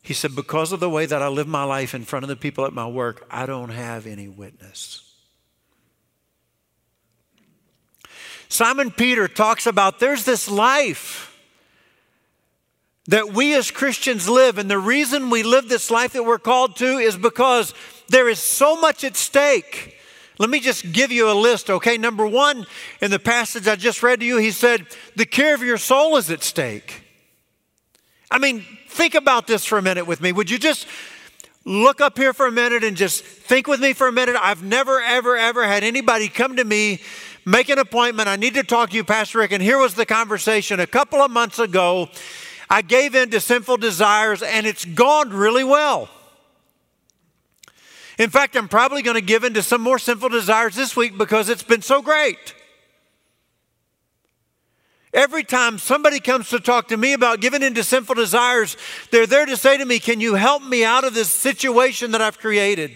He 0.02 0.12
said, 0.12 0.35
Because 0.35 0.73
of 0.73 0.81
the 0.81 0.90
way 0.90 1.07
that 1.07 1.23
I 1.23 1.29
live 1.29 1.47
my 1.47 1.62
life 1.62 1.95
in 1.95 2.02
front 2.02 2.25
of 2.25 2.29
the 2.29 2.35
people 2.35 2.67
at 2.67 2.73
my 2.73 2.88
work, 2.88 3.25
I 3.31 3.47
don't 3.47 3.69
have 3.69 4.09
any 4.09 4.26
witness. 4.26 5.09
Simon 8.49 8.90
Peter 8.90 9.29
talks 9.29 9.69
about 9.69 10.00
there's 10.00 10.25
this 10.25 10.50
life 10.50 11.38
that 13.07 13.33
we 13.33 13.55
as 13.55 13.71
Christians 13.71 14.29
live, 14.29 14.59
and 14.59 14.69
the 14.69 14.79
reason 14.79 15.31
we 15.31 15.45
live 15.45 15.69
this 15.69 15.93
life 15.93 16.14
that 16.14 16.25
we're 16.25 16.40
called 16.40 16.75
to 16.79 16.99
is 16.99 17.17
because 17.17 17.73
there 18.09 18.29
is 18.29 18.40
so 18.40 18.81
much 18.81 19.05
at 19.05 19.14
stake. 19.14 20.00
Let 20.40 20.49
me 20.49 20.59
just 20.59 20.90
give 20.90 21.12
you 21.12 21.30
a 21.30 21.35
list, 21.37 21.68
okay? 21.68 21.99
Number 21.99 22.26
one, 22.26 22.64
in 23.02 23.11
the 23.11 23.18
passage 23.18 23.68
I 23.68 23.76
just 23.76 24.02
read 24.02 24.20
to 24.20 24.26
you, 24.26 24.38
he 24.38 24.52
said, 24.52 24.87
The 25.14 25.26
care 25.26 25.54
of 25.54 25.62
your 25.62 25.76
soul 25.76 26.16
is 26.16 26.30
at 26.30 26.42
stake. 26.42 27.02
I 28.30 28.38
mean, 28.38 28.64
think 28.88 29.14
about 29.14 29.47
this 29.47 29.66
for 29.66 29.76
a 29.76 29.82
minute 29.82 30.06
with 30.06 30.23
me. 30.23 30.32
Would 30.32 30.49
you 30.49 30.59
just 30.59 30.87
look 31.66 32.00
up 32.00 32.16
here 32.16 32.32
for 32.32 32.47
a 32.47 32.50
minute 32.50 32.82
and 32.82 32.97
just 32.97 33.23
think 33.23 33.66
with 33.66 33.82
me 33.82 33.92
for 33.92 34.09
a 34.09 34.12
minute? 34.12 34.35
I've 34.40 34.62
never, 34.62 35.02
ever, 35.02 35.37
ever 35.37 35.66
had 35.66 35.85
anybody 35.85 36.28
come 36.28 36.56
to 36.56 36.64
me, 36.64 37.02
make 37.44 37.68
an 37.68 37.78
appointment. 37.78 38.26
I 38.26 38.37
need 38.37 38.54
to 38.54 38.62
talk 38.62 38.88
to 38.90 38.97
you, 38.97 39.04
Pastor 39.04 39.40
Rick. 39.40 39.52
And 39.52 39.62
here 39.62 39.76
was 39.76 39.92
the 39.92 40.06
conversation. 40.06 40.80
A 40.80 40.87
couple 40.87 41.20
of 41.20 41.30
months 41.30 41.59
ago, 41.59 42.09
I 42.70 42.80
gave 42.80 43.14
in 43.14 43.28
to 43.32 43.40
sinful 43.40 43.76
desires, 43.76 44.42
and 44.42 44.66
it's 44.66 44.87
gone 44.87 45.35
really 45.35 45.64
well. 45.64 46.09
In 48.21 48.29
fact, 48.29 48.55
I'm 48.55 48.69
probably 48.69 49.00
going 49.00 49.15
to 49.15 49.23
give 49.23 49.45
in 49.45 49.55
to 49.55 49.62
some 49.62 49.81
more 49.81 49.99
sinful 49.99 50.29
desires 50.29 50.75
this 50.75 50.95
week 50.95 51.17
because 51.17 51.49
it's 51.49 51.62
been 51.62 51.81
so 51.81 52.03
great. 52.03 52.55
Every 55.15 55.43
time 55.43 55.79
somebody 55.79 56.21
comes 56.21 56.50
to 56.50 56.61
talk 56.61 56.89
to 56.89 56.99
me 56.99 57.15
about 57.15 57.41
giving 57.41 57.62
in 57.62 57.73
to 57.77 57.83
sinful 57.83 58.17
desires, 58.17 58.77
they're 59.11 59.27
there 59.27 59.47
to 59.47 59.57
say 59.57 59.79
to 59.79 59.87
me, 59.87 59.99
Can 59.99 60.21
you 60.21 60.35
help 60.35 60.62
me 60.62 60.85
out 60.85 61.05
of 61.05 61.15
this 61.15 61.31
situation 61.31 62.11
that 62.11 62.21
I've 62.21 62.39
created? 62.39 62.91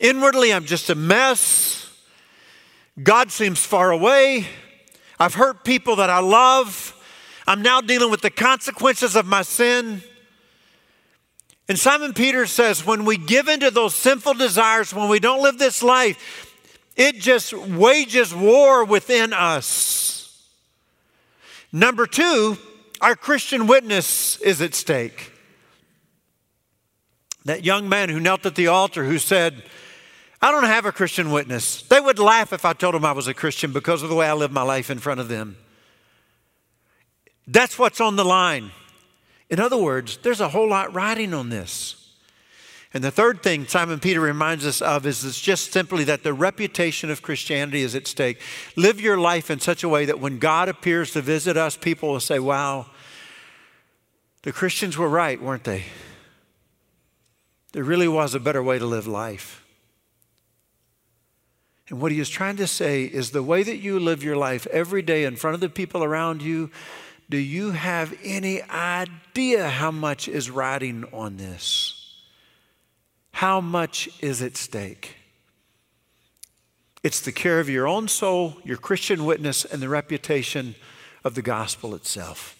Inwardly, 0.00 0.52
I'm 0.52 0.64
just 0.64 0.90
a 0.90 0.96
mess. 0.96 1.88
God 3.00 3.30
seems 3.30 3.64
far 3.64 3.92
away. 3.92 4.48
I've 5.20 5.34
hurt 5.34 5.62
people 5.62 5.94
that 5.96 6.10
I 6.10 6.18
love. 6.18 6.92
I'm 7.46 7.62
now 7.62 7.82
dealing 7.82 8.10
with 8.10 8.22
the 8.22 8.30
consequences 8.30 9.14
of 9.14 9.26
my 9.26 9.42
sin. 9.42 10.02
And 11.68 11.78
Simon 11.78 12.14
Peter 12.14 12.46
says, 12.46 12.86
when 12.86 13.04
we 13.04 13.18
give 13.18 13.46
into 13.48 13.70
those 13.70 13.94
sinful 13.94 14.34
desires, 14.34 14.94
when 14.94 15.10
we 15.10 15.20
don't 15.20 15.42
live 15.42 15.58
this 15.58 15.82
life, 15.82 16.56
it 16.96 17.16
just 17.16 17.52
wages 17.52 18.34
war 18.34 18.84
within 18.84 19.32
us. 19.32 20.48
Number 21.70 22.06
two, 22.06 22.56
our 23.00 23.14
Christian 23.14 23.66
witness 23.66 24.40
is 24.40 24.62
at 24.62 24.74
stake. 24.74 25.32
That 27.44 27.64
young 27.64 27.88
man 27.88 28.08
who 28.08 28.18
knelt 28.18 28.46
at 28.46 28.54
the 28.54 28.68
altar 28.68 29.04
who 29.04 29.18
said, 29.18 29.62
I 30.40 30.50
don't 30.50 30.64
have 30.64 30.86
a 30.86 30.92
Christian 30.92 31.30
witness. 31.30 31.82
They 31.82 32.00
would 32.00 32.18
laugh 32.18 32.52
if 32.52 32.64
I 32.64 32.72
told 32.72 32.94
them 32.94 33.04
I 33.04 33.12
was 33.12 33.28
a 33.28 33.34
Christian 33.34 33.72
because 33.72 34.02
of 34.02 34.08
the 34.08 34.14
way 34.14 34.26
I 34.26 34.32
live 34.32 34.52
my 34.52 34.62
life 34.62 34.88
in 34.88 34.98
front 34.98 35.20
of 35.20 35.28
them. 35.28 35.56
That's 37.46 37.78
what's 37.78 38.00
on 38.00 38.16
the 38.16 38.24
line. 38.24 38.70
In 39.50 39.60
other 39.60 39.78
words, 39.78 40.18
there's 40.18 40.40
a 40.40 40.50
whole 40.50 40.68
lot 40.68 40.92
riding 40.92 41.32
on 41.32 41.48
this. 41.48 41.94
And 42.94 43.04
the 43.04 43.10
third 43.10 43.42
thing 43.42 43.66
Simon 43.66 44.00
Peter 44.00 44.20
reminds 44.20 44.66
us 44.66 44.80
of 44.80 45.06
is 45.06 45.24
it's 45.24 45.40
just 45.40 45.72
simply 45.72 46.04
that 46.04 46.22
the 46.22 46.32
reputation 46.32 47.10
of 47.10 47.22
Christianity 47.22 47.82
is 47.82 47.94
at 47.94 48.06
stake. 48.06 48.40
Live 48.76 49.00
your 49.00 49.18
life 49.18 49.50
in 49.50 49.60
such 49.60 49.82
a 49.82 49.88
way 49.88 50.06
that 50.06 50.20
when 50.20 50.38
God 50.38 50.68
appears 50.68 51.12
to 51.12 51.20
visit 51.20 51.56
us, 51.56 51.76
people 51.76 52.10
will 52.10 52.20
say, 52.20 52.38
Wow, 52.38 52.86
the 54.42 54.52
Christians 54.52 54.96
were 54.96 55.08
right, 55.08 55.40
weren't 55.40 55.64
they? 55.64 55.84
There 57.72 57.84
really 57.84 58.08
was 58.08 58.34
a 58.34 58.40
better 58.40 58.62
way 58.62 58.78
to 58.78 58.86
live 58.86 59.06
life. 59.06 59.64
And 61.90 62.00
what 62.00 62.12
he 62.12 62.20
is 62.20 62.28
trying 62.28 62.56
to 62.56 62.66
say 62.66 63.04
is 63.04 63.30
the 63.30 63.42
way 63.42 63.62
that 63.62 63.78
you 63.78 63.98
live 63.98 64.22
your 64.22 64.36
life 64.36 64.66
every 64.68 65.02
day 65.02 65.24
in 65.24 65.36
front 65.36 65.54
of 65.54 65.60
the 65.60 65.68
people 65.68 66.04
around 66.04 66.42
you, 66.42 66.70
do 67.30 67.36
you 67.36 67.72
have 67.72 68.16
any 68.24 68.62
idea 68.62 69.68
how 69.68 69.90
much 69.90 70.28
is 70.28 70.50
riding 70.50 71.04
on 71.12 71.36
this? 71.36 72.16
How 73.32 73.60
much 73.60 74.08
is 74.20 74.40
at 74.40 74.56
stake? 74.56 75.16
It's 77.02 77.20
the 77.20 77.32
care 77.32 77.60
of 77.60 77.68
your 77.68 77.86
own 77.86 78.08
soul, 78.08 78.56
your 78.64 78.78
Christian 78.78 79.24
witness, 79.24 79.64
and 79.64 79.80
the 79.80 79.88
reputation 79.88 80.74
of 81.22 81.34
the 81.34 81.42
gospel 81.42 81.94
itself. 81.94 82.58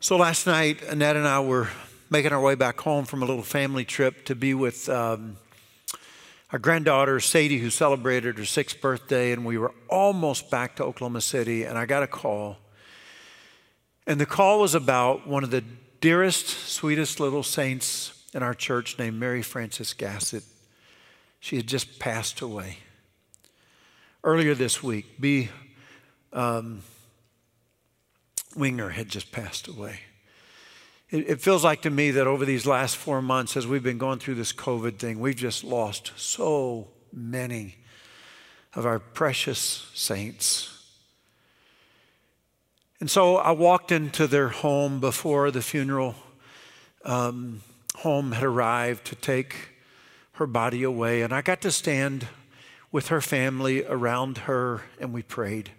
So 0.00 0.16
last 0.16 0.46
night, 0.46 0.82
Annette 0.82 1.16
and 1.16 1.28
I 1.28 1.40
were 1.40 1.68
making 2.10 2.32
our 2.32 2.40
way 2.40 2.56
back 2.56 2.80
home 2.80 3.04
from 3.04 3.22
a 3.22 3.26
little 3.26 3.42
family 3.42 3.84
trip 3.84 4.24
to 4.26 4.34
be 4.34 4.52
with 4.52 4.88
um, 4.88 5.36
our 6.52 6.58
granddaughter, 6.58 7.20
Sadie, 7.20 7.58
who 7.58 7.70
celebrated 7.70 8.38
her 8.38 8.44
sixth 8.44 8.80
birthday, 8.80 9.32
and 9.32 9.44
we 9.44 9.56
were 9.56 9.72
almost 9.88 10.50
back 10.50 10.76
to 10.76 10.84
Oklahoma 10.84 11.20
City, 11.20 11.62
and 11.62 11.78
I 11.78 11.86
got 11.86 12.02
a 12.02 12.08
call. 12.08 12.58
And 14.06 14.20
the 14.20 14.26
call 14.26 14.60
was 14.60 14.74
about 14.74 15.28
one 15.28 15.44
of 15.44 15.50
the 15.50 15.62
dearest, 16.00 16.48
sweetest 16.48 17.20
little 17.20 17.44
saints 17.44 18.26
in 18.34 18.42
our 18.42 18.54
church 18.54 18.98
named 18.98 19.20
Mary 19.20 19.42
Frances 19.42 19.92
Gassett. 19.92 20.42
She 21.38 21.56
had 21.56 21.68
just 21.68 22.00
passed 22.00 22.40
away. 22.40 22.78
Earlier 24.24 24.54
this 24.54 24.82
week, 24.82 25.20
B. 25.20 25.50
Um, 26.32 26.82
Winger 28.56 28.90
had 28.90 29.08
just 29.08 29.30
passed 29.30 29.68
away. 29.68 30.00
It, 31.10 31.40
feels 31.40 31.64
like 31.64 31.82
to 31.82 31.90
me 31.90 32.12
that 32.12 32.28
over 32.28 32.44
these 32.44 32.66
last 32.66 32.96
four 32.96 33.20
months, 33.20 33.56
as 33.56 33.66
we've 33.66 33.82
been 33.82 33.98
going 33.98 34.20
through 34.20 34.36
this 34.36 34.52
COVID 34.52 34.98
thing, 34.98 35.18
we've 35.18 35.34
just 35.34 35.64
lost 35.64 36.12
so 36.16 36.86
many 37.12 37.78
of 38.74 38.86
our 38.86 39.00
precious 39.00 39.90
saints. 39.92 40.80
And 43.00 43.10
so 43.10 43.38
I 43.38 43.50
walked 43.50 43.90
into 43.90 44.28
their 44.28 44.50
home 44.50 45.00
before 45.00 45.50
the 45.50 45.62
funeral 45.62 46.14
um, 47.04 47.62
home 47.96 48.30
had 48.30 48.44
arrived 48.44 49.04
to 49.06 49.16
take 49.16 49.70
her 50.32 50.46
body 50.46 50.84
away, 50.84 51.22
and 51.22 51.32
I 51.32 51.42
got 51.42 51.60
to 51.62 51.72
stand 51.72 52.28
with 52.92 53.08
her 53.08 53.20
family 53.20 53.84
around 53.84 54.38
her, 54.38 54.82
and 55.00 55.12
we 55.12 55.22
prayed. 55.22 55.70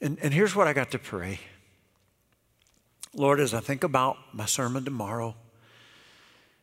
And, 0.00 0.18
and 0.20 0.34
here's 0.34 0.54
what 0.54 0.66
I 0.66 0.74
got 0.74 0.90
to 0.90 0.98
pray 0.98 1.40
Lord, 3.18 3.40
as 3.40 3.52
I 3.52 3.58
think 3.58 3.82
about 3.82 4.16
my 4.32 4.46
sermon 4.46 4.84
tomorrow, 4.84 5.34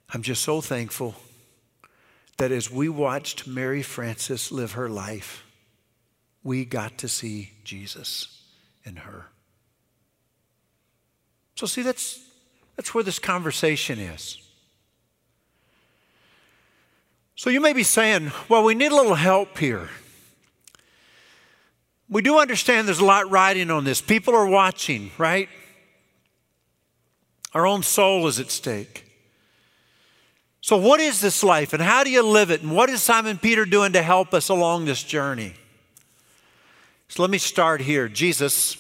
I'm 0.10 0.22
just 0.22 0.42
so 0.42 0.62
thankful 0.62 1.16
that 2.38 2.52
as 2.52 2.72
we 2.72 2.88
watched 2.88 3.46
Mary 3.46 3.82
Frances 3.82 4.54
live 4.54 4.72
her 4.72 4.88
life, 4.88 5.44
we 6.44 6.64
got 6.64 6.98
to 7.00 7.10
see 7.10 7.52
Jesus 7.66 8.42
in 8.86 8.98
her. 8.98 9.26
So, 11.56 11.66
see, 11.66 11.82
that's, 11.82 12.20
that's 12.78 12.94
where 12.94 13.04
this 13.04 13.20
conversation 13.20 14.00
is. 14.00 14.42
So, 17.36 17.50
you 17.50 17.60
may 17.60 17.74
be 17.74 17.84
saying, 17.84 18.32
well, 18.48 18.64
we 18.64 18.76
need 18.76 18.92
a 18.94 18.96
little 18.96 19.16
help 19.16 19.58
here. 19.58 19.90
We 22.08 22.22
do 22.22 22.40
understand 22.40 22.88
there's 22.88 23.00
a 23.00 23.06
lot 23.06 23.30
riding 23.30 23.72
on 23.72 23.84
this. 23.84 24.02
People 24.02 24.36
are 24.36 24.48
watching, 24.48 25.12
right? 25.18 25.50
Our 27.56 27.66
own 27.66 27.84
soul 27.84 28.28
is 28.28 28.38
at 28.38 28.52
stake. 28.52 29.06
So, 30.60 30.76
what 30.76 31.00
is 31.00 31.22
this 31.22 31.42
life 31.42 31.72
and 31.72 31.82
how 31.82 32.04
do 32.04 32.10
you 32.10 32.22
live 32.22 32.52
it? 32.52 32.62
And 32.62 32.76
what 32.76 32.90
is 32.90 33.02
Simon 33.02 33.38
Peter 33.38 33.66
doing 33.66 33.94
to 33.94 34.02
help 34.02 34.34
us 34.34 34.50
along 34.50 34.86
this 34.86 35.02
journey? 35.02 35.54
So, 37.08 37.22
let 37.22 37.32
me 37.32 37.38
start 37.38 37.80
here. 37.80 38.10
Jesus, 38.10 38.76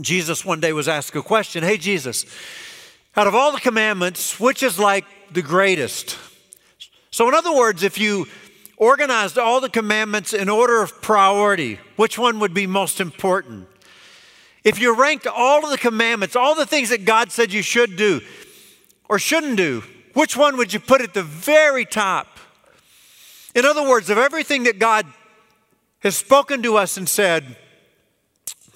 Jesus 0.00 0.44
one 0.44 0.60
day 0.60 0.74
was 0.74 0.86
asked 0.86 1.16
a 1.16 1.22
question 1.22 1.64
Hey, 1.64 1.78
Jesus, 1.78 2.26
out 3.16 3.26
of 3.26 3.34
all 3.34 3.52
the 3.52 3.60
commandments, 3.60 4.38
which 4.38 4.62
is 4.62 4.78
like 4.78 5.06
the 5.32 5.42
greatest? 5.42 6.18
So, 7.10 7.26
in 7.28 7.34
other 7.34 7.54
words, 7.54 7.82
if 7.82 7.96
you 7.96 8.26
organized 8.76 9.38
all 9.38 9.62
the 9.62 9.70
commandments 9.70 10.34
in 10.34 10.50
order 10.50 10.82
of 10.82 11.00
priority, 11.00 11.80
which 11.96 12.18
one 12.18 12.38
would 12.40 12.52
be 12.52 12.66
most 12.66 13.00
important? 13.00 13.67
If 14.68 14.78
you 14.78 14.94
ranked 14.94 15.26
all 15.26 15.64
of 15.64 15.70
the 15.70 15.78
commandments, 15.78 16.36
all 16.36 16.54
the 16.54 16.66
things 16.66 16.90
that 16.90 17.06
God 17.06 17.32
said 17.32 17.54
you 17.54 17.62
should 17.62 17.96
do 17.96 18.20
or 19.08 19.18
shouldn't 19.18 19.56
do, 19.56 19.82
which 20.12 20.36
one 20.36 20.58
would 20.58 20.74
you 20.74 20.78
put 20.78 21.00
at 21.00 21.14
the 21.14 21.22
very 21.22 21.86
top? 21.86 22.26
In 23.54 23.64
other 23.64 23.88
words, 23.88 24.10
of 24.10 24.18
everything 24.18 24.64
that 24.64 24.78
God 24.78 25.06
has 26.00 26.18
spoken 26.18 26.62
to 26.64 26.76
us 26.76 26.98
and 26.98 27.08
said, 27.08 27.56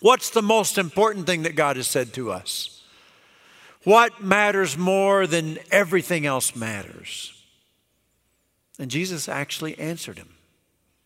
what's 0.00 0.30
the 0.30 0.40
most 0.40 0.78
important 0.78 1.26
thing 1.26 1.42
that 1.42 1.56
God 1.56 1.76
has 1.76 1.88
said 1.88 2.14
to 2.14 2.32
us? 2.32 2.82
What 3.84 4.22
matters 4.22 4.78
more 4.78 5.26
than 5.26 5.58
everything 5.70 6.25
else 6.25 6.56
matters? 6.56 7.34
And 8.78 8.90
Jesus 8.90 9.28
actually 9.28 9.78
answered 9.78 10.16
him. 10.16 10.30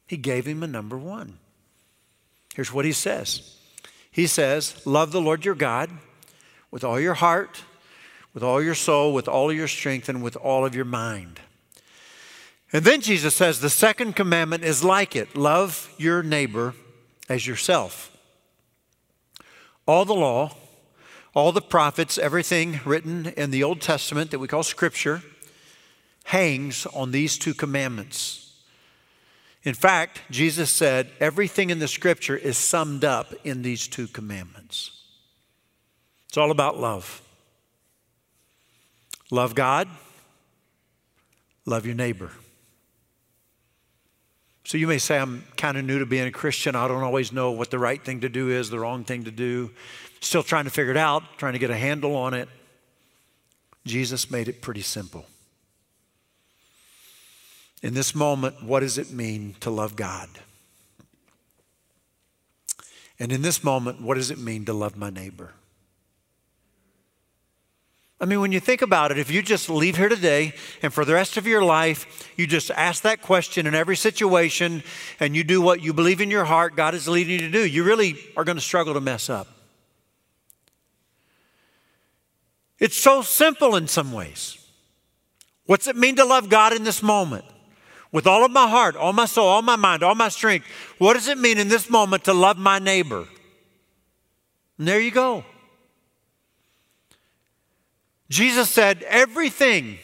He 0.07 0.16
gave 0.16 0.47
him 0.47 0.62
a 0.62 0.69
number 0.69 0.97
one. 0.97 1.38
Here's 2.55 2.73
what 2.73 2.85
he 2.85 2.93
says 2.93 3.57
He 4.16 4.26
says, 4.26 4.80
Love 4.87 5.12
the 5.12 5.20
Lord 5.20 5.44
your 5.44 5.54
God 5.54 5.90
with 6.70 6.82
all 6.82 6.99
your 6.99 7.12
heart, 7.12 7.64
with 8.32 8.42
all 8.42 8.62
your 8.62 8.75
soul, 8.75 9.12
with 9.12 9.28
all 9.28 9.52
your 9.52 9.68
strength, 9.68 10.08
and 10.08 10.23
with 10.23 10.37
all 10.37 10.64
of 10.64 10.75
your 10.75 10.87
mind. 10.87 11.40
And 12.73 12.82
then 12.82 13.02
Jesus 13.02 13.35
says, 13.35 13.61
The 13.61 13.68
second 13.68 14.16
commandment 14.16 14.64
is 14.64 14.82
like 14.82 15.14
it 15.14 15.37
love 15.37 15.92
your 15.99 16.23
neighbor 16.23 16.73
as 17.28 17.46
yourself. 17.46 18.16
All 19.87 20.06
the 20.06 20.14
law, 20.14 20.56
all 21.35 21.52
the 21.52 21.61
prophets, 21.61 22.16
everything 22.16 22.80
written 22.87 23.26
in 23.37 23.50
the 23.50 23.62
Old 23.62 23.82
Testament 23.82 24.30
that 24.30 24.38
we 24.38 24.49
call 24.49 24.62
Scripture, 24.62 25.25
hangs 26.25 26.87
on 26.87 27.11
these 27.11 27.37
two 27.37 27.52
commandments. 27.52 28.46
In 29.66 29.75
fact, 29.75 30.23
Jesus 30.30 30.70
said 30.70 31.11
everything 31.18 31.70
in 31.70 31.80
the 31.80 31.88
scripture 31.88 32.37
is 32.37 32.56
summed 32.56 33.04
up 33.04 33.35
in 33.42 33.62
these 33.62 33.88
two 33.88 34.06
commandments. 34.06 35.02
It's 36.28 36.37
all 36.37 36.52
about 36.52 36.78
love. 36.78 37.20
Love 39.32 39.56
God, 39.56 39.88
love 41.64 41.85
your 41.85 41.96
neighbor. 41.96 42.30
So 44.62 44.79
you 44.79 44.87
may 44.87 44.98
say, 44.98 45.18
I'm 45.18 45.44
kind 45.57 45.76
of 45.76 45.85
new 45.85 45.98
to 45.98 46.07
being 46.07 46.29
a 46.29 46.33
Christian. 46.33 46.76
I 46.76 46.87
don't 46.87 47.02
always 47.02 47.33
know 47.33 47.50
what 47.50 47.72
the 47.72 47.79
right 47.81 48.02
thing 48.05 48.20
to 48.20 48.29
do 48.29 48.50
is, 48.50 48.70
the 48.70 48.79
wrong 48.79 49.02
thing 49.02 49.24
to 49.24 49.33
do. 49.33 49.72
Still 50.20 50.44
trying 50.44 50.64
to 50.64 50.70
figure 50.70 50.92
it 50.92 50.96
out, 50.96 51.24
trying 51.38 51.55
to 51.55 51.59
get 51.59 51.70
a 51.70 51.76
handle 51.76 52.14
on 52.14 52.35
it. 52.35 52.48
Jesus 53.85 54.31
made 54.31 54.46
it 54.46 54.62
pretty 54.62 54.83
simple. 54.83 55.26
In 57.87 57.94
this 57.94 58.16
moment, 58.16 58.64
what 58.64 58.81
does 58.81 58.99
it 58.99 59.12
mean 59.12 59.55
to 59.61 59.70
love 59.70 59.94
God? 59.94 60.29
And 63.20 63.31
in 63.31 63.42
this 63.42 63.62
moment, 63.62 64.03
what 64.03 64.16
does 64.16 64.33
it 64.33 64.38
mean 64.38 64.64
to 64.64 64.72
love 64.72 64.96
my 64.96 65.09
neighbor? 65.09 65.53
I 68.20 68.25
mean, 68.25 68.40
when 68.40 68.51
you 68.51 68.59
think 68.59 68.83
about 68.83 69.12
it, 69.12 69.18
if 69.18 69.31
you 69.31 69.40
just 69.40 69.70
leave 69.70 69.96
here 69.96 70.09
today 70.09 70.53
and 70.83 70.92
for 70.92 71.05
the 71.05 71.14
rest 71.14 71.37
of 71.37 71.46
your 71.46 71.62
life, 71.62 72.29
you 72.37 72.49
just 72.49 72.72
ask 72.72 73.05
that 73.05 73.22
question 73.22 73.68
in 73.68 73.75
every 73.77 73.96
situation 73.96 74.83
and 75.20 75.37
you 75.37 75.44
do 75.44 75.62
what 75.62 75.81
you 75.81 75.92
believe 75.92 76.20
in 76.20 76.29
your 76.29 76.44
heart 76.44 76.75
God 76.75 76.92
is 76.92 77.07
leading 77.07 77.35
you 77.35 77.38
to 77.38 77.51
do, 77.51 77.64
you 77.64 77.85
really 77.85 78.16
are 78.37 78.42
going 78.42 78.59
to 78.59 78.61
struggle 78.61 78.94
to 78.94 79.01
mess 79.01 79.31
up. 79.31 79.46
It's 82.81 82.96
so 82.96 83.22
simple 83.22 83.77
in 83.77 83.87
some 83.87 84.11
ways. 84.11 84.59
What's 85.66 85.87
it 85.87 85.94
mean 85.94 86.16
to 86.16 86.25
love 86.25 86.49
God 86.49 86.72
in 86.72 86.83
this 86.83 87.01
moment? 87.01 87.44
With 88.16 88.26
all 88.26 88.46
of 88.46 88.50
my 88.50 88.66
heart, 88.66 88.96
all 88.96 89.12
my 89.12 89.26
soul, 89.26 89.46
all 89.46 89.61
my 89.61 89.76
mind, 89.76 90.02
all 90.02 90.14
my 90.14 90.31
strength. 90.31 90.64
What 90.96 91.12
does 91.12 91.29
it 91.29 91.37
mean 91.37 91.59
in 91.59 91.68
this 91.68 91.90
moment 91.90 92.24
to 92.24 92.33
love 92.33 92.57
my 92.57 92.79
neighbor? 92.79 93.29
And 94.79 94.88
there 94.88 94.98
you 94.98 95.11
go. 95.11 95.44
Jesus 98.31 98.70
said 98.70 99.02
everything 99.02 99.98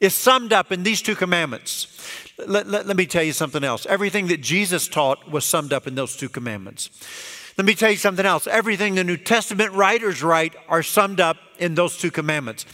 is 0.00 0.14
summed 0.14 0.52
up 0.52 0.70
in 0.70 0.84
these 0.84 1.02
two 1.02 1.16
commandments. 1.16 1.88
Let, 2.46 2.68
let, 2.68 2.86
let, 2.86 2.96
me 2.96 3.06
tell 3.06 3.24
you 3.24 3.32
something 3.32 3.64
else. 3.64 3.86
Everything 3.86 4.28
that 4.28 4.40
Jesus 4.40 4.86
taught 4.86 5.28
was 5.28 5.44
summed 5.44 5.72
up 5.72 5.88
in 5.88 5.96
those 5.96 6.16
two 6.16 6.28
commandments. 6.28 6.90
Let 7.58 7.64
me 7.64 7.74
tell 7.74 7.90
you 7.90 7.96
something 7.96 8.24
else. 8.24 8.46
Everything 8.46 8.94
the 8.94 9.02
New 9.02 9.16
Testament 9.16 9.72
writers 9.72 10.22
write 10.22 10.54
are 10.68 10.84
summed 10.84 11.18
up 11.18 11.38
in 11.58 11.74
those 11.74 11.98
two 11.98 12.12
commandments. 12.12 12.64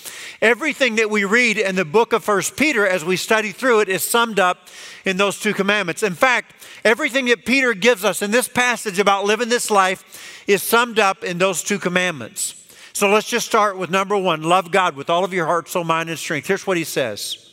Everything 0.42 0.96
that 0.96 1.08
we 1.08 1.24
read 1.24 1.56
in 1.56 1.74
the 1.74 1.86
book 1.86 2.12
of 2.12 2.22
First 2.22 2.54
Peter 2.54 2.86
as 2.86 3.02
we 3.02 3.16
study 3.16 3.50
through 3.50 3.80
it 3.80 3.88
is 3.88 4.02
summed 4.02 4.38
up 4.38 4.68
in 5.06 5.16
those 5.16 5.40
two 5.40 5.54
commandments. 5.54 6.02
In 6.02 6.12
fact, 6.12 6.66
everything 6.84 7.24
that 7.26 7.46
Peter 7.46 7.72
gives 7.72 8.04
us 8.04 8.20
in 8.20 8.30
this 8.30 8.46
passage 8.46 8.98
about 8.98 9.24
living 9.24 9.48
this 9.48 9.70
life 9.70 10.44
is 10.46 10.62
summed 10.62 10.98
up 10.98 11.24
in 11.24 11.38
those 11.38 11.62
two 11.62 11.78
commandments. 11.78 12.62
So 12.92 13.08
let's 13.08 13.28
just 13.28 13.46
start 13.46 13.78
with 13.78 13.90
number 13.90 14.18
one 14.18 14.42
love 14.42 14.70
God 14.70 14.96
with 14.96 15.08
all 15.08 15.24
of 15.24 15.32
your 15.32 15.46
heart, 15.46 15.66
soul, 15.66 15.84
mind, 15.84 16.10
and 16.10 16.18
strength. 16.18 16.46
Here's 16.46 16.66
what 16.66 16.76
he 16.76 16.84
says 16.84 17.50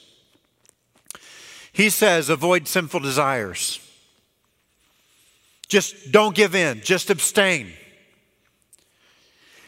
He 1.72 1.90
says, 1.90 2.28
avoid 2.28 2.68
sinful 2.68 3.00
desires. 3.00 3.81
Just 5.72 6.12
don't 6.12 6.36
give 6.36 6.54
in, 6.54 6.82
just 6.82 7.10
abstain. 7.10 7.72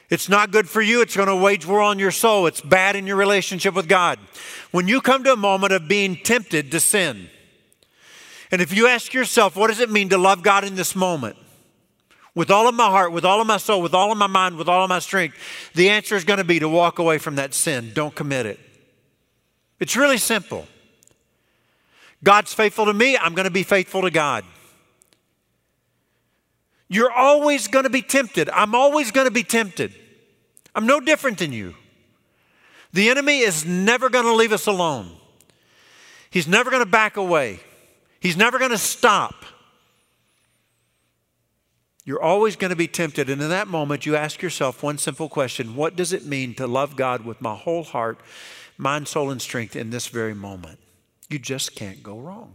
It's 0.09 0.27
not 0.27 0.51
good 0.51 0.67
for 0.67 0.81
you. 0.81 1.01
It's 1.01 1.15
going 1.15 1.29
to 1.29 1.35
wage 1.35 1.65
war 1.65 1.79
on 1.79 1.97
your 1.97 2.11
soul. 2.11 2.45
It's 2.45 2.59
bad 2.59 2.97
in 2.97 3.07
your 3.07 3.15
relationship 3.15 3.73
with 3.73 3.87
God. 3.87 4.19
When 4.71 4.89
you 4.89 4.99
come 4.99 5.23
to 5.23 5.31
a 5.31 5.37
moment 5.37 5.71
of 5.71 5.87
being 5.87 6.17
tempted 6.17 6.71
to 6.71 6.81
sin, 6.81 7.29
and 8.51 8.61
if 8.61 8.75
you 8.75 8.85
ask 8.87 9.13
yourself, 9.13 9.55
what 9.55 9.67
does 9.67 9.79
it 9.79 9.89
mean 9.89 10.09
to 10.09 10.17
love 10.17 10.43
God 10.43 10.65
in 10.65 10.75
this 10.75 10.93
moment? 10.93 11.37
With 12.35 12.51
all 12.51 12.67
of 12.67 12.75
my 12.75 12.87
heart, 12.87 13.13
with 13.13 13.23
all 13.23 13.39
of 13.39 13.47
my 13.47 13.55
soul, 13.55 13.81
with 13.81 13.93
all 13.93 14.11
of 14.11 14.17
my 14.17 14.27
mind, 14.27 14.57
with 14.57 14.67
all 14.67 14.83
of 14.83 14.89
my 14.89 14.99
strength, 14.99 15.37
the 15.73 15.89
answer 15.89 16.17
is 16.17 16.25
going 16.25 16.39
to 16.39 16.43
be 16.43 16.59
to 16.59 16.67
walk 16.67 16.99
away 16.99 17.17
from 17.17 17.35
that 17.35 17.53
sin. 17.53 17.91
Don't 17.93 18.13
commit 18.13 18.45
it. 18.45 18.59
It's 19.79 19.95
really 19.95 20.17
simple. 20.17 20.67
God's 22.21 22.53
faithful 22.53 22.87
to 22.87 22.93
me, 22.93 23.15
I'm 23.17 23.35
going 23.35 23.45
to 23.45 23.51
be 23.51 23.63
faithful 23.63 24.01
to 24.01 24.11
God. 24.11 24.43
You're 26.93 27.11
always 27.11 27.67
going 27.67 27.85
to 27.85 27.89
be 27.89 28.03
tempted. 28.03 28.49
I'm 28.49 28.75
always 28.75 29.09
going 29.09 29.25
to 29.25 29.31
be 29.31 29.43
tempted. 29.43 29.95
I'm 30.75 30.85
no 30.85 30.99
different 30.99 31.39
than 31.39 31.51
you. 31.51 31.73
The 32.93 33.09
enemy 33.09 33.39
is 33.39 33.65
never 33.65 34.11
going 34.11 34.25
to 34.25 34.33
leave 34.35 34.53
us 34.53 34.67
alone. 34.67 35.09
He's 36.29 36.47
never 36.47 36.69
going 36.69 36.83
to 36.83 36.89
back 36.89 37.17
away. 37.17 37.61
He's 38.19 38.37
never 38.37 38.59
going 38.59 38.69
to 38.69 38.77
stop. 38.77 39.43
You're 42.05 42.21
always 42.21 42.55
going 42.55 42.69
to 42.69 42.75
be 42.75 42.87
tempted. 42.87 43.27
And 43.27 43.41
in 43.41 43.49
that 43.49 43.67
moment, 43.67 44.05
you 44.05 44.15
ask 44.15 44.43
yourself 44.43 44.83
one 44.83 44.99
simple 44.99 45.29
question 45.29 45.75
What 45.75 45.95
does 45.95 46.13
it 46.13 46.27
mean 46.27 46.53
to 46.55 46.67
love 46.67 46.95
God 46.95 47.25
with 47.25 47.41
my 47.41 47.55
whole 47.55 47.83
heart, 47.83 48.19
mind, 48.77 49.07
soul, 49.07 49.31
and 49.31 49.41
strength 49.41 49.75
in 49.75 49.89
this 49.89 50.05
very 50.09 50.35
moment? 50.35 50.77
You 51.27 51.39
just 51.39 51.73
can't 51.73 52.03
go 52.03 52.19
wrong. 52.19 52.53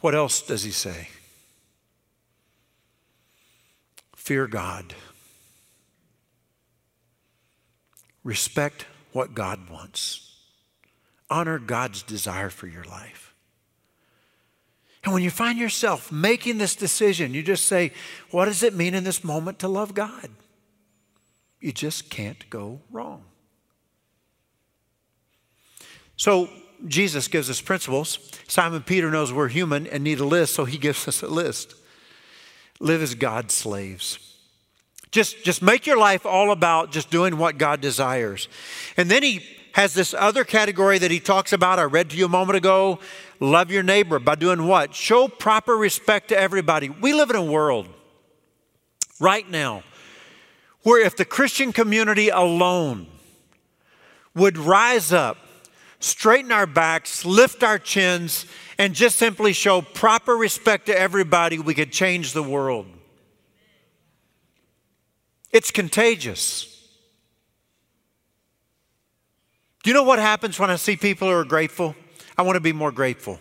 What 0.00 0.14
else 0.14 0.40
does 0.42 0.62
he 0.62 0.70
say? 0.70 1.08
Fear 4.16 4.46
God. 4.46 4.94
Respect 8.24 8.86
what 9.12 9.34
God 9.34 9.68
wants. 9.70 10.36
Honor 11.28 11.58
God's 11.58 12.02
desire 12.02 12.50
for 12.50 12.66
your 12.66 12.84
life. 12.84 13.34
And 15.02 15.14
when 15.14 15.22
you 15.22 15.30
find 15.30 15.58
yourself 15.58 16.12
making 16.12 16.58
this 16.58 16.76
decision, 16.76 17.32
you 17.32 17.42
just 17.42 17.64
say, 17.64 17.92
What 18.30 18.44
does 18.44 18.62
it 18.62 18.74
mean 18.74 18.94
in 18.94 19.04
this 19.04 19.24
moment 19.24 19.58
to 19.60 19.68
love 19.68 19.94
God? 19.94 20.28
You 21.60 21.72
just 21.72 22.10
can't 22.10 22.48
go 22.50 22.80
wrong. 22.90 23.24
So, 26.16 26.50
Jesus 26.86 27.28
gives 27.28 27.50
us 27.50 27.60
principles. 27.60 28.18
Simon 28.48 28.82
Peter 28.82 29.10
knows 29.10 29.32
we're 29.32 29.48
human 29.48 29.86
and 29.86 30.02
need 30.02 30.20
a 30.20 30.24
list, 30.24 30.54
so 30.54 30.64
he 30.64 30.78
gives 30.78 31.06
us 31.08 31.22
a 31.22 31.28
list. 31.28 31.74
Live 32.80 33.02
as 33.02 33.14
God's 33.14 33.54
slaves. 33.54 34.18
Just, 35.10 35.44
just 35.44 35.60
make 35.60 35.86
your 35.86 35.98
life 35.98 36.24
all 36.24 36.52
about 36.52 36.92
just 36.92 37.10
doing 37.10 37.36
what 37.36 37.58
God 37.58 37.80
desires. 37.80 38.48
And 38.96 39.10
then 39.10 39.22
he 39.22 39.44
has 39.74 39.92
this 39.94 40.14
other 40.14 40.44
category 40.44 40.98
that 40.98 41.10
he 41.10 41.20
talks 41.20 41.52
about. 41.52 41.78
I 41.78 41.84
read 41.84 42.10
to 42.10 42.16
you 42.16 42.26
a 42.26 42.28
moment 42.28 42.56
ago. 42.56 43.00
Love 43.40 43.70
your 43.70 43.82
neighbor 43.82 44.18
by 44.18 44.34
doing 44.34 44.66
what? 44.66 44.94
Show 44.94 45.28
proper 45.28 45.76
respect 45.76 46.28
to 46.28 46.38
everybody. 46.38 46.88
We 46.88 47.12
live 47.12 47.30
in 47.30 47.36
a 47.36 47.44
world 47.44 47.88
right 49.18 49.48
now 49.48 49.82
where 50.82 51.04
if 51.04 51.16
the 51.16 51.24
Christian 51.24 51.72
community 51.72 52.28
alone 52.28 53.06
would 54.34 54.56
rise 54.56 55.12
up, 55.12 55.36
straighten 56.00 56.50
our 56.50 56.66
backs, 56.66 57.24
lift 57.24 57.62
our 57.62 57.78
chins, 57.78 58.46
and 58.78 58.94
just 58.94 59.16
simply 59.16 59.52
show 59.52 59.82
proper 59.82 60.34
respect 60.34 60.86
to 60.86 60.98
everybody, 60.98 61.58
we 61.58 61.74
could 61.74 61.92
change 61.92 62.32
the 62.32 62.42
world. 62.42 62.86
It's 65.52 65.70
contagious. 65.70 66.66
Do 69.82 69.90
you 69.90 69.94
know 69.94 70.02
what 70.02 70.18
happens 70.18 70.58
when 70.58 70.70
I 70.70 70.76
see 70.76 70.96
people 70.96 71.28
who 71.28 71.34
are 71.34 71.44
grateful? 71.44 71.94
I 72.36 72.42
want 72.42 72.56
to 72.56 72.60
be 72.60 72.72
more 72.72 72.92
grateful. 72.92 73.38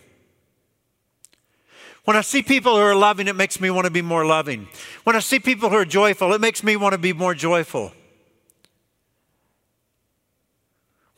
When 2.06 2.18
I 2.18 2.22
see 2.22 2.42
people 2.42 2.76
who 2.76 2.82
are 2.82 2.96
loving, 2.96 3.28
it 3.28 3.36
makes 3.36 3.62
me 3.62 3.70
want 3.70 3.86
to 3.86 3.92
be 3.92 4.02
more 4.02 4.26
loving. 4.26 4.68
When 5.04 5.16
I 5.16 5.20
see 5.20 5.40
people 5.40 5.70
who 5.70 5.76
are 5.76 5.86
joyful, 5.86 6.34
it 6.34 6.42
makes 6.42 6.64
me 6.64 6.76
want 6.76 6.94
to 6.94 6.98
be 6.98 7.14
more 7.14 7.36
joyful. 7.36 7.92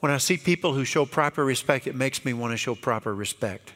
When 0.01 0.11
I 0.11 0.17
see 0.17 0.35
people 0.35 0.73
who 0.73 0.83
show 0.83 1.05
proper 1.05 1.45
respect, 1.45 1.87
it 1.87 1.95
makes 1.95 2.25
me 2.25 2.33
want 2.33 2.51
to 2.51 2.57
show 2.57 2.75
proper 2.75 3.13
respect. 3.13 3.73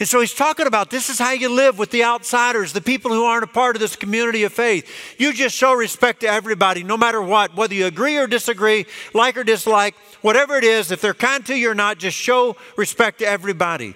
And 0.00 0.08
so 0.08 0.20
he's 0.20 0.34
talking 0.34 0.66
about 0.66 0.90
this 0.90 1.08
is 1.08 1.18
how 1.18 1.32
you 1.32 1.48
live 1.48 1.78
with 1.78 1.90
the 1.90 2.04
outsiders, 2.04 2.72
the 2.72 2.80
people 2.80 3.12
who 3.12 3.24
aren't 3.24 3.44
a 3.44 3.48
part 3.48 3.74
of 3.74 3.80
this 3.80 3.96
community 3.96 4.42
of 4.44 4.52
faith. 4.52 4.88
You 5.18 5.32
just 5.32 5.56
show 5.56 5.72
respect 5.72 6.20
to 6.20 6.28
everybody, 6.28 6.82
no 6.82 6.96
matter 6.96 7.22
what, 7.22 7.56
whether 7.56 7.74
you 7.74 7.86
agree 7.86 8.16
or 8.16 8.26
disagree, 8.26 8.86
like 9.14 9.36
or 9.36 9.44
dislike, 9.44 9.94
whatever 10.20 10.56
it 10.56 10.64
is, 10.64 10.90
if 10.90 11.00
they're 11.00 11.14
kind 11.14 11.46
to 11.46 11.56
you 11.56 11.70
or 11.70 11.74
not, 11.74 11.98
just 11.98 12.16
show 12.16 12.56
respect 12.76 13.20
to 13.20 13.26
everybody. 13.26 13.94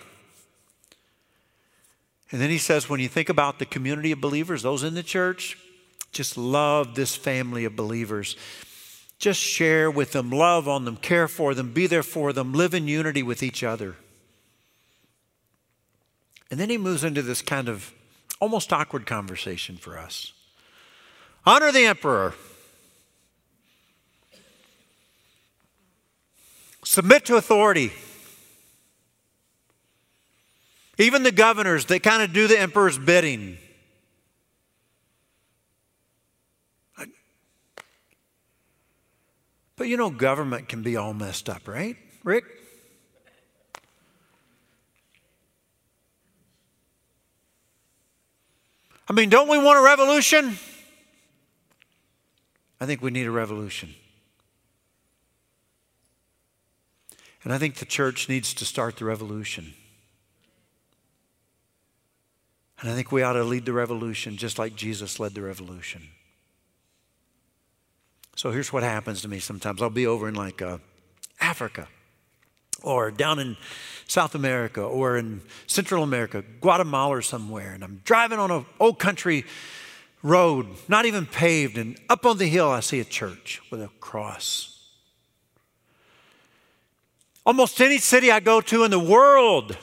And 2.30 2.40
then 2.40 2.50
he 2.50 2.58
says, 2.58 2.88
when 2.88 3.00
you 3.00 3.08
think 3.08 3.28
about 3.28 3.58
the 3.58 3.66
community 3.66 4.12
of 4.12 4.20
believers, 4.20 4.62
those 4.62 4.84
in 4.84 4.94
the 4.94 5.02
church, 5.02 5.58
just 6.12 6.36
love 6.36 6.94
this 6.94 7.14
family 7.14 7.64
of 7.64 7.76
believers. 7.76 8.36
Just 9.22 9.40
share 9.40 9.88
with 9.88 10.10
them, 10.10 10.30
love 10.30 10.66
on 10.66 10.84
them, 10.84 10.96
care 10.96 11.28
for 11.28 11.54
them, 11.54 11.72
be 11.72 11.86
there 11.86 12.02
for 12.02 12.32
them, 12.32 12.52
live 12.52 12.74
in 12.74 12.88
unity 12.88 13.22
with 13.22 13.40
each 13.40 13.62
other. 13.62 13.94
And 16.50 16.58
then 16.58 16.68
he 16.68 16.76
moves 16.76 17.04
into 17.04 17.22
this 17.22 17.40
kind 17.40 17.68
of 17.68 17.94
almost 18.40 18.72
awkward 18.72 19.06
conversation 19.06 19.76
for 19.76 19.96
us. 19.96 20.32
Honor 21.46 21.70
the 21.70 21.84
emperor. 21.84 22.34
Submit 26.84 27.24
to 27.26 27.36
authority. 27.36 27.92
Even 30.98 31.22
the 31.22 31.30
governors, 31.30 31.84
they 31.84 32.00
kind 32.00 32.24
of 32.24 32.32
do 32.32 32.48
the 32.48 32.58
emperor's 32.58 32.98
bidding. 32.98 33.56
But 39.76 39.88
you 39.88 39.96
know, 39.96 40.10
government 40.10 40.68
can 40.68 40.82
be 40.82 40.96
all 40.96 41.14
messed 41.14 41.48
up, 41.48 41.66
right, 41.66 41.96
Rick? 42.24 42.44
I 49.08 49.12
mean, 49.12 49.28
don't 49.28 49.48
we 49.48 49.58
want 49.58 49.78
a 49.78 49.82
revolution? 49.82 50.56
I 52.80 52.86
think 52.86 53.02
we 53.02 53.10
need 53.10 53.26
a 53.26 53.30
revolution. 53.30 53.94
And 57.44 57.52
I 57.52 57.58
think 57.58 57.76
the 57.76 57.84
church 57.84 58.28
needs 58.28 58.54
to 58.54 58.64
start 58.64 58.96
the 58.96 59.04
revolution. 59.04 59.74
And 62.80 62.90
I 62.90 62.94
think 62.94 63.12
we 63.12 63.22
ought 63.22 63.34
to 63.34 63.44
lead 63.44 63.66
the 63.66 63.72
revolution 63.72 64.36
just 64.36 64.58
like 64.58 64.74
Jesus 64.74 65.20
led 65.20 65.34
the 65.34 65.42
revolution. 65.42 66.08
So 68.36 68.50
here's 68.50 68.72
what 68.72 68.82
happens 68.82 69.22
to 69.22 69.28
me 69.28 69.38
sometimes. 69.38 69.82
I'll 69.82 69.90
be 69.90 70.06
over 70.06 70.28
in 70.28 70.34
like 70.34 70.62
uh, 70.62 70.78
Africa 71.40 71.88
or 72.82 73.10
down 73.10 73.38
in 73.38 73.56
South 74.06 74.34
America 74.34 74.82
or 74.82 75.16
in 75.16 75.42
Central 75.66 76.02
America, 76.02 76.42
Guatemala 76.60 77.16
or 77.16 77.22
somewhere, 77.22 77.72
and 77.72 77.84
I'm 77.84 78.00
driving 78.04 78.38
on 78.38 78.50
an 78.50 78.66
old 78.80 78.98
country 78.98 79.44
road, 80.22 80.66
not 80.88 81.04
even 81.04 81.26
paved, 81.26 81.78
and 81.78 81.98
up 82.08 82.24
on 82.26 82.38
the 82.38 82.46
hill 82.46 82.70
I 82.70 82.80
see 82.80 83.00
a 83.00 83.04
church 83.04 83.60
with 83.70 83.82
a 83.82 83.88
cross. 84.00 84.68
Almost 87.44 87.80
any 87.80 87.98
city 87.98 88.30
I 88.30 88.40
go 88.40 88.60
to 88.60 88.84
in 88.84 88.90
the 88.90 89.00
world, 89.00 89.76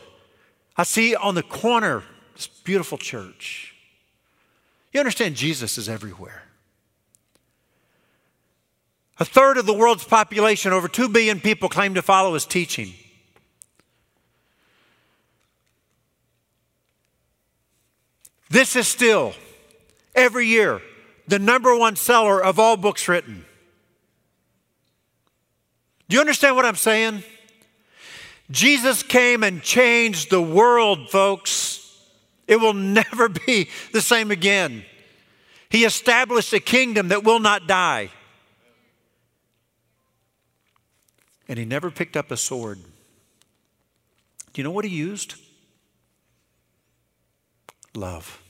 I 0.78 0.84
see 0.84 1.16
on 1.16 1.36
the 1.36 1.44
corner 1.44 2.04
this 2.36 2.48
beautiful 2.48 2.98
church. 2.98 3.76
You 4.94 5.00
understand, 5.02 5.36
Jesus 5.36 5.78
is 5.78 5.90
everywhere. 5.90 6.44
A 9.19 9.25
third 9.25 9.58
of 9.58 9.65
the 9.65 9.73
world's 9.73 10.05
population, 10.05 10.71
over 10.71 10.88
2 10.88 11.10
billion 11.10 11.41
people, 11.41 11.67
claim 11.67 11.93
to 11.95 12.01
follow 12.01 12.34
his 12.34 12.45
teaching. 12.45 12.93
This 18.49 18.77
is 18.77 18.88
still, 18.88 19.34
every 20.15 20.47
year, 20.47 20.82
the 21.27 21.38
number 21.38 21.77
one 21.77 21.97
seller 21.97 22.41
of 22.41 22.58
all 22.60 22.77
books 22.77 23.08
written. 23.08 23.45
Do 26.08 26.15
you 26.15 26.21
understand 26.21 26.55
what 26.55 26.65
I'm 26.65 26.75
saying? 26.75 27.23
Jesus 28.49 29.03
came 29.03 29.43
and 29.43 29.62
changed 29.62 30.32
the 30.32 30.41
world, 30.41 31.10
folks. 31.12 31.99
It 32.47 32.55
will 32.55 32.73
never 32.73 33.29
be 33.47 33.69
the 33.91 34.01
same 34.01 34.32
again. 34.32 34.86
He 35.69 35.84
established 35.84 36.51
a 36.53 36.60
kingdom 36.60 37.10
that 37.10 37.23
will 37.23 37.39
not 37.39 37.67
die. 37.67 38.10
And 41.50 41.60
he 41.60 41.66
never 41.66 41.92
picked 41.92 42.16
up 42.16 42.32
a 42.32 42.38
sword. 42.38 42.80
Do 44.54 44.62
you 44.62 44.64
know 44.64 44.72
what 44.72 44.86
he 44.86 44.92
used? 44.92 45.36
Love. 47.96 48.42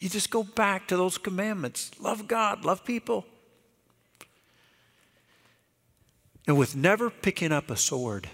You 0.00 0.08
just 0.08 0.30
go 0.30 0.42
back 0.42 0.88
to 0.88 0.96
those 0.96 1.18
commandments 1.18 1.90
love 2.00 2.26
God, 2.26 2.64
love 2.64 2.84
people. 2.84 3.26
And 6.46 6.56
with 6.56 6.74
never 6.74 7.10
picking 7.10 7.52
up 7.52 7.70
a 7.70 7.76
sword. 7.76 8.28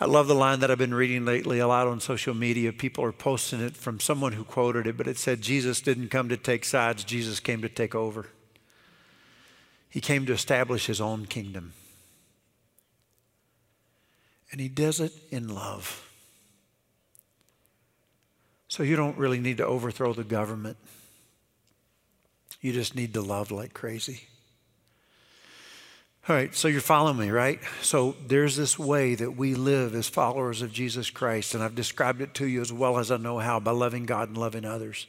I 0.00 0.04
love 0.04 0.28
the 0.28 0.34
line 0.34 0.60
that 0.60 0.70
I've 0.70 0.78
been 0.78 0.94
reading 0.94 1.24
lately 1.24 1.58
a 1.58 1.66
lot 1.66 1.86
on 1.86 2.00
social 2.00 2.34
media. 2.34 2.72
People 2.72 3.04
are 3.04 3.12
posting 3.12 3.60
it 3.60 3.76
from 3.76 3.98
someone 3.98 4.32
who 4.32 4.44
quoted 4.44 4.86
it, 4.86 4.96
but 4.96 5.06
it 5.06 5.16
said, 5.16 5.40
Jesus 5.40 5.80
didn't 5.80 6.08
come 6.08 6.28
to 6.28 6.36
take 6.36 6.64
sides, 6.64 7.04
Jesus 7.04 7.40
came 7.40 7.62
to 7.62 7.68
take 7.68 7.94
over. 7.94 8.26
He 9.96 10.02
came 10.02 10.26
to 10.26 10.34
establish 10.34 10.84
his 10.84 11.00
own 11.00 11.24
kingdom. 11.24 11.72
And 14.52 14.60
he 14.60 14.68
does 14.68 15.00
it 15.00 15.10
in 15.30 15.48
love. 15.48 16.06
So 18.68 18.82
you 18.82 18.94
don't 18.94 19.16
really 19.16 19.40
need 19.40 19.56
to 19.56 19.64
overthrow 19.64 20.12
the 20.12 20.22
government. 20.22 20.76
You 22.60 22.74
just 22.74 22.94
need 22.94 23.14
to 23.14 23.22
love 23.22 23.50
like 23.50 23.72
crazy. 23.72 24.24
All 26.28 26.36
right, 26.36 26.54
so 26.54 26.68
you're 26.68 26.82
following 26.82 27.16
me, 27.16 27.30
right? 27.30 27.60
So 27.80 28.16
there's 28.26 28.54
this 28.54 28.78
way 28.78 29.14
that 29.14 29.34
we 29.34 29.54
live 29.54 29.94
as 29.94 30.10
followers 30.10 30.60
of 30.60 30.74
Jesus 30.74 31.08
Christ, 31.08 31.54
and 31.54 31.64
I've 31.64 31.74
described 31.74 32.20
it 32.20 32.34
to 32.34 32.46
you 32.46 32.60
as 32.60 32.70
well 32.70 32.98
as 32.98 33.10
I 33.10 33.16
know 33.16 33.38
how 33.38 33.60
by 33.60 33.70
loving 33.70 34.04
God 34.04 34.28
and 34.28 34.36
loving 34.36 34.66
others. 34.66 35.06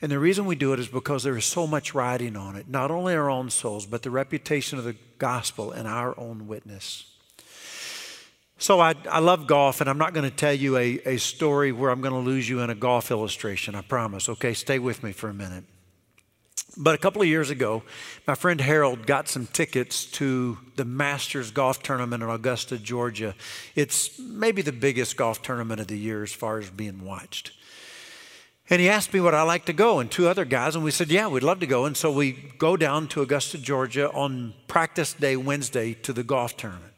And 0.00 0.12
the 0.12 0.18
reason 0.18 0.46
we 0.46 0.54
do 0.54 0.72
it 0.72 0.78
is 0.78 0.88
because 0.88 1.24
there 1.24 1.36
is 1.36 1.44
so 1.44 1.66
much 1.66 1.92
riding 1.92 2.36
on 2.36 2.54
it, 2.54 2.68
not 2.68 2.90
only 2.90 3.14
our 3.14 3.28
own 3.28 3.50
souls, 3.50 3.84
but 3.84 4.02
the 4.02 4.10
reputation 4.10 4.78
of 4.78 4.84
the 4.84 4.96
gospel 5.18 5.72
and 5.72 5.88
our 5.88 6.18
own 6.18 6.46
witness. 6.46 7.04
So 8.58 8.80
I, 8.80 8.94
I 9.08 9.20
love 9.20 9.46
golf, 9.46 9.80
and 9.80 9.88
I'm 9.88 9.98
not 9.98 10.14
going 10.14 10.28
to 10.28 10.36
tell 10.36 10.52
you 10.52 10.76
a, 10.76 11.00
a 11.04 11.16
story 11.16 11.70
where 11.70 11.90
I'm 11.90 12.00
going 12.00 12.12
to 12.12 12.20
lose 12.20 12.48
you 12.48 12.60
in 12.60 12.70
a 12.70 12.74
golf 12.74 13.10
illustration, 13.10 13.74
I 13.74 13.82
promise. 13.82 14.28
Okay, 14.28 14.52
stay 14.52 14.78
with 14.78 15.02
me 15.02 15.12
for 15.12 15.28
a 15.28 15.34
minute. 15.34 15.64
But 16.76 16.94
a 16.94 16.98
couple 16.98 17.22
of 17.22 17.28
years 17.28 17.50
ago, 17.50 17.82
my 18.26 18.34
friend 18.34 18.60
Harold 18.60 19.06
got 19.06 19.28
some 19.28 19.46
tickets 19.46 20.04
to 20.06 20.58
the 20.76 20.84
Masters 20.84 21.50
Golf 21.50 21.82
Tournament 21.82 22.22
in 22.22 22.28
Augusta, 22.28 22.78
Georgia. 22.78 23.34
It's 23.74 24.18
maybe 24.18 24.62
the 24.62 24.72
biggest 24.72 25.16
golf 25.16 25.42
tournament 25.42 25.80
of 25.80 25.86
the 25.88 25.98
year 25.98 26.22
as 26.22 26.32
far 26.32 26.58
as 26.58 26.70
being 26.70 27.04
watched. 27.04 27.52
And 28.70 28.80
he 28.82 28.88
asked 28.88 29.14
me 29.14 29.20
would 29.20 29.34
I 29.34 29.42
like 29.42 29.64
to 29.66 29.72
go, 29.72 29.98
and 29.98 30.10
two 30.10 30.28
other 30.28 30.44
guys, 30.44 30.74
and 30.74 30.84
we 30.84 30.90
said, 30.90 31.10
Yeah, 31.10 31.28
we'd 31.28 31.42
love 31.42 31.60
to 31.60 31.66
go. 31.66 31.86
And 31.86 31.96
so 31.96 32.12
we 32.12 32.32
go 32.32 32.76
down 32.76 33.08
to 33.08 33.22
Augusta, 33.22 33.58
Georgia 33.58 34.10
on 34.12 34.54
practice 34.66 35.14
day 35.14 35.36
Wednesday 35.36 35.94
to 35.94 36.12
the 36.12 36.22
golf 36.22 36.56
tournament. 36.56 36.92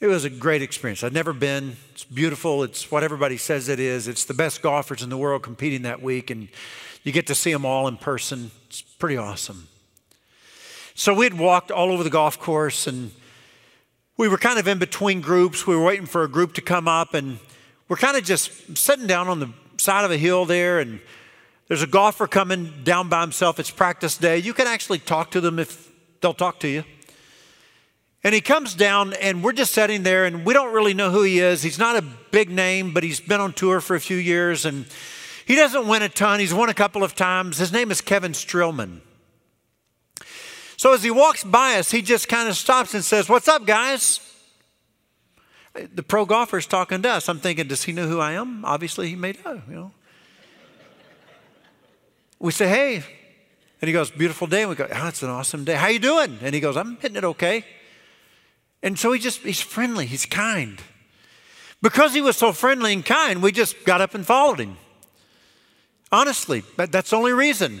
It 0.00 0.06
was 0.06 0.24
a 0.24 0.30
great 0.30 0.62
experience. 0.62 1.04
I'd 1.04 1.12
never 1.12 1.32
been. 1.32 1.76
It's 1.92 2.04
beautiful. 2.04 2.62
It's 2.62 2.90
what 2.90 3.02
everybody 3.02 3.36
says 3.36 3.68
it 3.68 3.78
is. 3.78 4.08
It's 4.08 4.24
the 4.24 4.34
best 4.34 4.60
golfers 4.60 5.02
in 5.02 5.08
the 5.08 5.16
world 5.16 5.42
competing 5.42 5.82
that 5.82 6.02
week, 6.02 6.30
and 6.30 6.48
you 7.04 7.12
get 7.12 7.26
to 7.28 7.34
see 7.34 7.52
them 7.52 7.64
all 7.64 7.86
in 7.86 7.96
person. 7.96 8.50
It's 8.66 8.82
pretty 8.82 9.16
awesome. 9.16 9.68
So 10.94 11.14
we 11.14 11.24
had 11.24 11.38
walked 11.38 11.70
all 11.70 11.90
over 11.90 12.02
the 12.02 12.10
golf 12.10 12.38
course, 12.38 12.86
and 12.86 13.12
we 14.16 14.28
were 14.28 14.38
kind 14.38 14.58
of 14.58 14.66
in 14.66 14.78
between 14.78 15.20
groups. 15.20 15.66
We 15.66 15.76
were 15.76 15.84
waiting 15.84 16.06
for 16.06 16.22
a 16.22 16.28
group 16.28 16.54
to 16.54 16.60
come 16.62 16.88
up, 16.88 17.14
and 17.14 17.38
we're 17.88 17.96
kind 17.96 18.16
of 18.16 18.24
just 18.24 18.76
sitting 18.76 19.06
down 19.06 19.28
on 19.28 19.40
the 19.40 19.50
side 19.78 20.04
of 20.04 20.10
a 20.10 20.16
hill 20.16 20.44
there, 20.44 20.80
and 20.80 21.00
there's 21.68 21.82
a 21.82 21.86
golfer 21.86 22.26
coming 22.26 22.72
down 22.84 23.08
by 23.08 23.20
himself. 23.20 23.58
It's 23.58 23.70
practice 23.70 24.16
day. 24.18 24.38
You 24.38 24.52
can 24.52 24.66
actually 24.66 24.98
talk 24.98 25.30
to 25.32 25.40
them 25.40 25.58
if 25.58 25.90
they'll 26.20 26.34
talk 26.34 26.60
to 26.60 26.68
you. 26.68 26.84
And 28.22 28.34
he 28.34 28.40
comes 28.40 28.74
down, 28.74 29.12
and 29.14 29.44
we're 29.44 29.52
just 29.52 29.72
sitting 29.72 30.02
there, 30.02 30.24
and 30.24 30.44
we 30.46 30.54
don't 30.54 30.72
really 30.72 30.94
know 30.94 31.10
who 31.10 31.22
he 31.22 31.40
is. 31.40 31.62
He's 31.62 31.78
not 31.78 31.96
a 31.96 32.02
big 32.30 32.50
name, 32.50 32.94
but 32.94 33.02
he's 33.02 33.20
been 33.20 33.40
on 33.40 33.52
tour 33.52 33.80
for 33.80 33.94
a 33.94 34.00
few 34.00 34.16
years, 34.16 34.64
and 34.64 34.86
he 35.46 35.54
doesn't 35.54 35.86
win 35.86 36.02
a 36.02 36.08
ton. 36.08 36.40
He's 36.40 36.54
won 36.54 36.70
a 36.70 36.74
couple 36.74 37.04
of 37.04 37.14
times. 37.14 37.58
His 37.58 37.72
name 37.72 37.90
is 37.90 38.00
Kevin 38.00 38.32
Streelman. 38.32 39.00
So 40.76 40.92
as 40.94 41.02
he 41.02 41.10
walks 41.10 41.44
by 41.44 41.76
us, 41.76 41.90
he 41.90 42.02
just 42.02 42.28
kind 42.28 42.48
of 42.48 42.56
stops 42.56 42.94
and 42.94 43.04
says, 43.04 43.28
What's 43.28 43.48
up, 43.48 43.66
guys? 43.66 44.20
The 45.74 46.02
pro 46.02 46.24
golfer's 46.24 46.66
talking 46.66 47.02
to 47.02 47.10
us. 47.10 47.28
I'm 47.28 47.40
thinking, 47.40 47.66
does 47.66 47.82
he 47.82 47.92
know 47.92 48.06
who 48.06 48.20
I 48.20 48.32
am? 48.32 48.64
Obviously, 48.64 49.08
he 49.08 49.16
may 49.16 49.34
know, 49.44 49.60
you 49.68 49.74
know. 49.74 49.92
We 52.38 52.52
say, 52.52 52.68
hey. 52.68 52.96
And 53.80 53.88
he 53.88 53.92
goes, 53.92 54.10
beautiful 54.10 54.46
day. 54.46 54.62
And 54.62 54.70
we 54.70 54.76
go, 54.76 54.86
oh, 54.90 55.08
it's 55.08 55.22
an 55.22 55.30
awesome 55.30 55.64
day. 55.64 55.74
How 55.74 55.88
you 55.88 55.98
doing? 55.98 56.38
And 56.42 56.54
he 56.54 56.60
goes, 56.60 56.76
I'm 56.76 56.96
hitting 56.96 57.16
it 57.16 57.24
okay. 57.24 57.64
And 58.82 58.98
so 58.98 59.12
he 59.12 59.18
just, 59.18 59.40
he's 59.40 59.60
friendly, 59.60 60.06
he's 60.06 60.26
kind. 60.26 60.80
Because 61.82 62.14
he 62.14 62.20
was 62.20 62.36
so 62.36 62.52
friendly 62.52 62.92
and 62.92 63.04
kind, 63.04 63.42
we 63.42 63.50
just 63.50 63.84
got 63.84 64.00
up 64.00 64.14
and 64.14 64.24
followed 64.24 64.60
him. 64.60 64.76
Honestly, 66.12 66.62
that's 66.76 67.10
the 67.10 67.16
only 67.16 67.32
reason. 67.32 67.80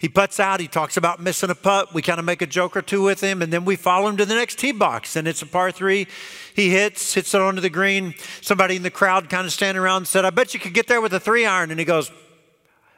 He 0.00 0.08
puts 0.08 0.40
out, 0.40 0.60
he 0.60 0.66
talks 0.66 0.96
about 0.96 1.20
missing 1.20 1.50
a 1.50 1.54
putt. 1.54 1.92
We 1.92 2.00
kind 2.00 2.18
of 2.18 2.24
make 2.24 2.40
a 2.40 2.46
joke 2.46 2.74
or 2.74 2.80
two 2.80 3.02
with 3.02 3.20
him, 3.20 3.42
and 3.42 3.52
then 3.52 3.66
we 3.66 3.76
follow 3.76 4.08
him 4.08 4.16
to 4.16 4.24
the 4.24 4.34
next 4.34 4.58
tee 4.58 4.72
box. 4.72 5.14
And 5.14 5.28
it's 5.28 5.42
a 5.42 5.46
par 5.46 5.70
three. 5.70 6.06
He 6.56 6.70
hits, 6.70 7.12
hits 7.12 7.34
it 7.34 7.40
onto 7.42 7.60
the 7.60 7.68
green. 7.68 8.14
Somebody 8.40 8.76
in 8.76 8.82
the 8.82 8.90
crowd 8.90 9.28
kind 9.28 9.44
of 9.44 9.52
standing 9.52 9.78
around 9.78 10.08
said, 10.08 10.24
I 10.24 10.30
bet 10.30 10.54
you 10.54 10.60
could 10.60 10.72
get 10.72 10.86
there 10.86 11.02
with 11.02 11.12
a 11.12 11.20
three 11.20 11.44
iron. 11.44 11.70
And 11.70 11.78
he 11.78 11.84
goes, 11.84 12.10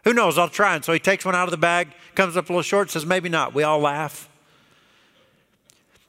Who 0.04 0.12
knows? 0.12 0.38
I'll 0.38 0.48
try. 0.48 0.76
And 0.76 0.84
so 0.84 0.92
he 0.92 1.00
takes 1.00 1.24
one 1.24 1.34
out 1.34 1.48
of 1.48 1.50
the 1.50 1.56
bag, 1.56 1.88
comes 2.14 2.36
up 2.36 2.48
a 2.48 2.52
little 2.52 2.62
short, 2.62 2.88
says, 2.88 3.04
Maybe 3.04 3.28
not. 3.28 3.52
We 3.52 3.64
all 3.64 3.80
laugh. 3.80 4.28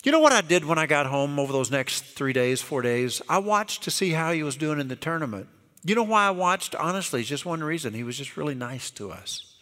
You 0.03 0.11
know 0.11 0.19
what 0.19 0.31
I 0.31 0.41
did 0.41 0.63
when 0.63 0.77
I 0.77 0.85
got 0.85 1.07
home 1.07 1.39
over 1.39 1.51
those 1.51 1.71
next 1.71 2.01
three 2.01 2.33
days, 2.33 2.61
four 2.61 2.83
days? 2.83 3.19
I 3.27 3.39
watched 3.39 3.81
to 3.83 3.91
see 3.91 4.11
how 4.11 4.31
he 4.31 4.43
was 4.43 4.55
doing 4.55 4.79
in 4.79 4.89
the 4.89 4.95
tournament. 4.95 5.47
You 5.83 5.95
know 5.95 6.03
why 6.03 6.27
I 6.27 6.31
watched? 6.31 6.75
Honestly, 6.75 7.21
it's 7.21 7.29
just 7.29 7.47
one 7.47 7.63
reason. 7.63 7.95
He 7.95 8.03
was 8.03 8.15
just 8.15 8.37
really 8.37 8.53
nice 8.53 8.91
to 8.91 9.11
us. 9.11 9.52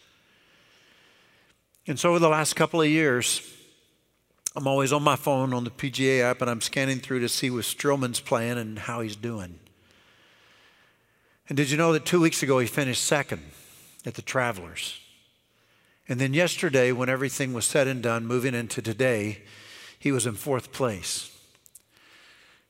And 1.87 1.99
so, 1.99 2.11
over 2.11 2.19
the 2.19 2.29
last 2.29 2.55
couple 2.55 2.81
of 2.81 2.87
years, 2.87 3.41
I'm 4.55 4.67
always 4.67 4.91
on 4.91 5.01
my 5.01 5.15
phone 5.15 5.53
on 5.53 5.63
the 5.63 5.71
PGA 5.71 6.21
app 6.21 6.41
and 6.41 6.49
I'm 6.49 6.61
scanning 6.61 6.99
through 6.99 7.21
to 7.21 7.29
see 7.29 7.49
what 7.49 7.63
Streelman's 7.63 8.19
playing 8.19 8.57
and 8.57 8.77
how 8.77 9.01
he's 9.01 9.15
doing. 9.15 9.59
And 11.47 11.57
did 11.57 11.71
you 11.71 11.77
know 11.77 11.93
that 11.93 12.05
two 12.05 12.21
weeks 12.21 12.43
ago 12.43 12.59
he 12.59 12.67
finished 12.67 13.03
second 13.03 13.41
at 14.05 14.15
the 14.15 14.21
Travelers? 14.21 14.99
And 16.07 16.19
then 16.19 16.33
yesterday, 16.33 16.91
when 16.91 17.09
everything 17.09 17.53
was 17.53 17.65
said 17.65 17.87
and 17.87 18.03
done, 18.03 18.25
moving 18.25 18.53
into 18.53 18.81
today, 18.81 19.43
he 19.97 20.11
was 20.11 20.25
in 20.25 20.33
fourth 20.33 20.73
place. 20.73 21.35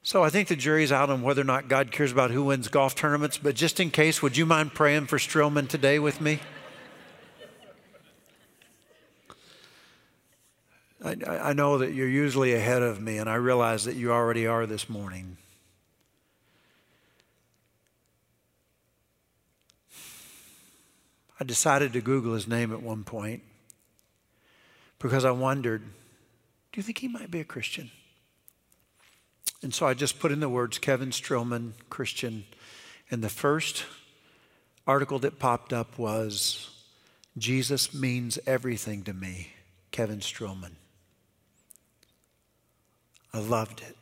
So 0.03 0.23
I 0.23 0.29
think 0.29 0.47
the 0.47 0.55
jury's 0.55 0.91
out 0.91 1.09
on 1.09 1.21
whether 1.21 1.41
or 1.41 1.45
not 1.45 1.67
God 1.67 1.91
cares 1.91 2.11
about 2.11 2.31
who 2.31 2.45
wins 2.45 2.67
golf 2.67 2.95
tournaments, 2.95 3.37
but 3.37 3.55
just 3.55 3.79
in 3.79 3.91
case, 3.91 4.21
would 4.21 4.37
you 4.37 4.45
mind 4.45 4.73
praying 4.73 5.07
for 5.07 5.17
Streelman 5.17 5.67
today 5.67 5.99
with 5.99 6.21
me? 6.21 6.39
I, 11.03 11.15
I 11.25 11.53
know 11.53 11.79
that 11.79 11.93
you're 11.93 12.07
usually 12.07 12.53
ahead 12.53 12.83
of 12.83 13.01
me, 13.01 13.17
and 13.17 13.29
I 13.29 13.35
realize 13.35 13.85
that 13.85 13.95
you 13.95 14.11
already 14.11 14.45
are 14.45 14.65
this 14.65 14.87
morning. 14.87 15.37
I 21.39 21.43
decided 21.43 21.93
to 21.93 22.01
Google 22.01 22.35
his 22.35 22.47
name 22.47 22.71
at 22.71 22.83
one 22.83 23.03
point 23.03 23.41
because 24.99 25.25
I 25.25 25.31
wondered 25.31 25.81
do 25.81 26.79
you 26.79 26.83
think 26.83 26.99
he 26.99 27.07
might 27.07 27.29
be 27.29 27.41
a 27.41 27.43
Christian? 27.43 27.91
And 29.61 29.73
so 29.73 29.85
I 29.85 29.93
just 29.93 30.19
put 30.19 30.31
in 30.31 30.39
the 30.39 30.47
words 30.47 30.77
Kevin 30.77 31.09
Streelman, 31.09 31.73
Christian, 31.89 32.45
and 33.09 33.23
the 33.23 33.29
first 33.29 33.85
article 34.87 35.19
that 35.19 35.37
popped 35.37 35.73
up 35.73 35.97
was 35.97 36.69
Jesus 37.37 37.93
means 37.93 38.39
everything 38.45 39.03
to 39.03 39.13
me, 39.13 39.53
Kevin 39.91 40.19
Streelman. 40.19 40.75
I 43.33 43.39
loved 43.39 43.81
it. 43.81 43.95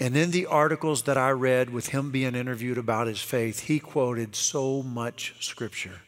And 0.00 0.16
in 0.16 0.32
the 0.32 0.46
articles 0.46 1.02
that 1.02 1.16
I 1.16 1.30
read 1.30 1.70
with 1.70 1.88
him 1.88 2.10
being 2.10 2.34
interviewed 2.34 2.78
about 2.78 3.06
his 3.06 3.20
faith, 3.20 3.60
he 3.60 3.78
quoted 3.78 4.34
so 4.34 4.82
much 4.82 5.34
scripture. 5.40 6.00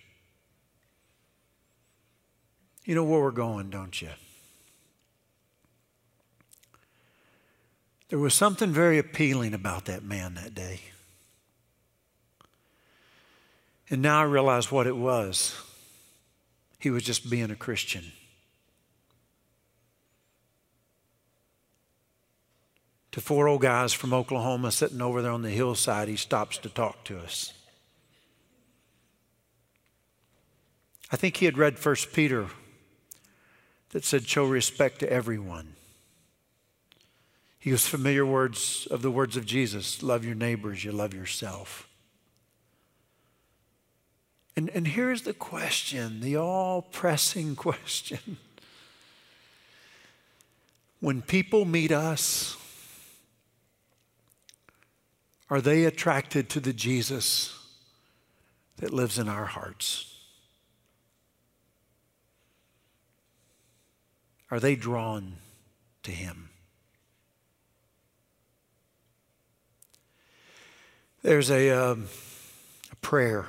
You 2.84 2.94
know 2.94 3.04
where 3.04 3.20
we're 3.20 3.30
going, 3.30 3.70
don't 3.70 4.00
you? 4.00 4.10
There 8.08 8.18
was 8.18 8.34
something 8.34 8.70
very 8.70 8.98
appealing 8.98 9.54
about 9.54 9.86
that 9.86 10.04
man 10.04 10.34
that 10.34 10.54
day. 10.54 10.80
And 13.90 14.02
now 14.02 14.20
I 14.20 14.24
realize 14.24 14.70
what 14.70 14.86
it 14.86 14.96
was. 14.96 15.60
He 16.78 16.90
was 16.90 17.02
just 17.02 17.30
being 17.30 17.50
a 17.50 17.56
Christian. 17.56 18.12
To 23.16 23.22
four 23.22 23.48
old 23.48 23.62
guys 23.62 23.94
from 23.94 24.12
Oklahoma 24.12 24.70
sitting 24.70 25.00
over 25.00 25.22
there 25.22 25.32
on 25.32 25.40
the 25.40 25.48
hillside, 25.48 26.06
he 26.06 26.16
stops 26.16 26.58
to 26.58 26.68
talk 26.68 27.02
to 27.02 27.18
us. 27.18 27.54
I 31.10 31.16
think 31.16 31.38
he 31.38 31.46
had 31.46 31.56
read 31.56 31.78
First 31.78 32.12
Peter 32.12 32.48
that 33.92 34.04
said, 34.04 34.28
Show 34.28 34.44
respect 34.44 34.98
to 34.98 35.10
everyone. 35.10 35.76
He 37.58 37.72
was 37.72 37.88
familiar 37.88 38.26
words 38.26 38.86
of 38.90 39.00
the 39.00 39.10
words 39.10 39.38
of 39.38 39.46
Jesus 39.46 40.02
love 40.02 40.22
your 40.22 40.34
neighbors, 40.34 40.84
you 40.84 40.92
love 40.92 41.14
yourself. 41.14 41.88
And, 44.56 44.68
and 44.68 44.86
here's 44.86 45.22
the 45.22 45.32
question, 45.32 46.20
the 46.20 46.36
all 46.36 46.82
pressing 46.82 47.56
question. 47.56 48.36
When 51.00 51.22
people 51.22 51.64
meet 51.64 51.92
us, 51.92 52.58
are 55.48 55.60
they 55.60 55.84
attracted 55.84 56.48
to 56.50 56.60
the 56.60 56.72
Jesus 56.72 57.58
that 58.78 58.92
lives 58.92 59.18
in 59.18 59.28
our 59.28 59.46
hearts? 59.46 60.12
Are 64.50 64.60
they 64.60 64.76
drawn 64.76 65.36
to 66.02 66.10
Him? 66.10 66.50
There's 71.22 71.50
a, 71.50 71.70
um, 71.70 72.06
a 72.92 72.96
prayer 72.96 73.46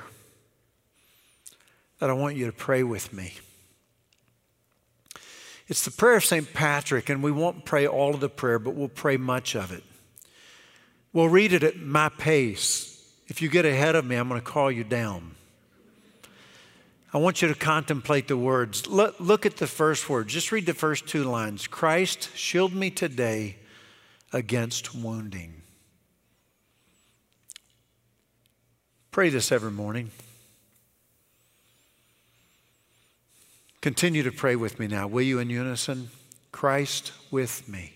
that 2.00 2.10
I 2.10 2.12
want 2.12 2.36
you 2.36 2.46
to 2.46 2.52
pray 2.52 2.82
with 2.82 3.12
me. 3.12 3.34
It's 5.68 5.84
the 5.84 5.90
prayer 5.90 6.16
of 6.16 6.24
St. 6.24 6.52
Patrick, 6.54 7.08
and 7.08 7.22
we 7.22 7.30
won't 7.30 7.64
pray 7.64 7.86
all 7.86 8.14
of 8.14 8.20
the 8.20 8.28
prayer, 8.28 8.58
but 8.58 8.74
we'll 8.74 8.88
pray 8.88 9.16
much 9.16 9.54
of 9.54 9.70
it. 9.70 9.84
We'll 11.18 11.28
read 11.28 11.52
it 11.52 11.64
at 11.64 11.76
my 11.76 12.10
pace. 12.10 13.04
If 13.26 13.42
you 13.42 13.48
get 13.48 13.66
ahead 13.66 13.96
of 13.96 14.04
me, 14.04 14.14
I'm 14.14 14.28
going 14.28 14.40
to 14.40 14.46
call 14.46 14.70
you 14.70 14.84
down. 14.84 15.32
I 17.12 17.18
want 17.18 17.42
you 17.42 17.48
to 17.48 17.56
contemplate 17.56 18.28
the 18.28 18.36
words. 18.36 18.86
Look, 18.86 19.18
look 19.18 19.44
at 19.44 19.56
the 19.56 19.66
first 19.66 20.08
word. 20.08 20.28
Just 20.28 20.52
read 20.52 20.64
the 20.64 20.74
first 20.74 21.08
two 21.08 21.24
lines. 21.24 21.66
Christ, 21.66 22.30
shield 22.36 22.72
me 22.72 22.90
today 22.90 23.56
against 24.32 24.94
wounding. 24.94 25.54
Pray 29.10 29.28
this 29.28 29.50
every 29.50 29.72
morning. 29.72 30.12
Continue 33.80 34.22
to 34.22 34.30
pray 34.30 34.54
with 34.54 34.78
me 34.78 34.86
now, 34.86 35.08
will 35.08 35.22
you, 35.22 35.40
in 35.40 35.50
unison? 35.50 36.10
Christ 36.52 37.10
with 37.32 37.68
me, 37.68 37.94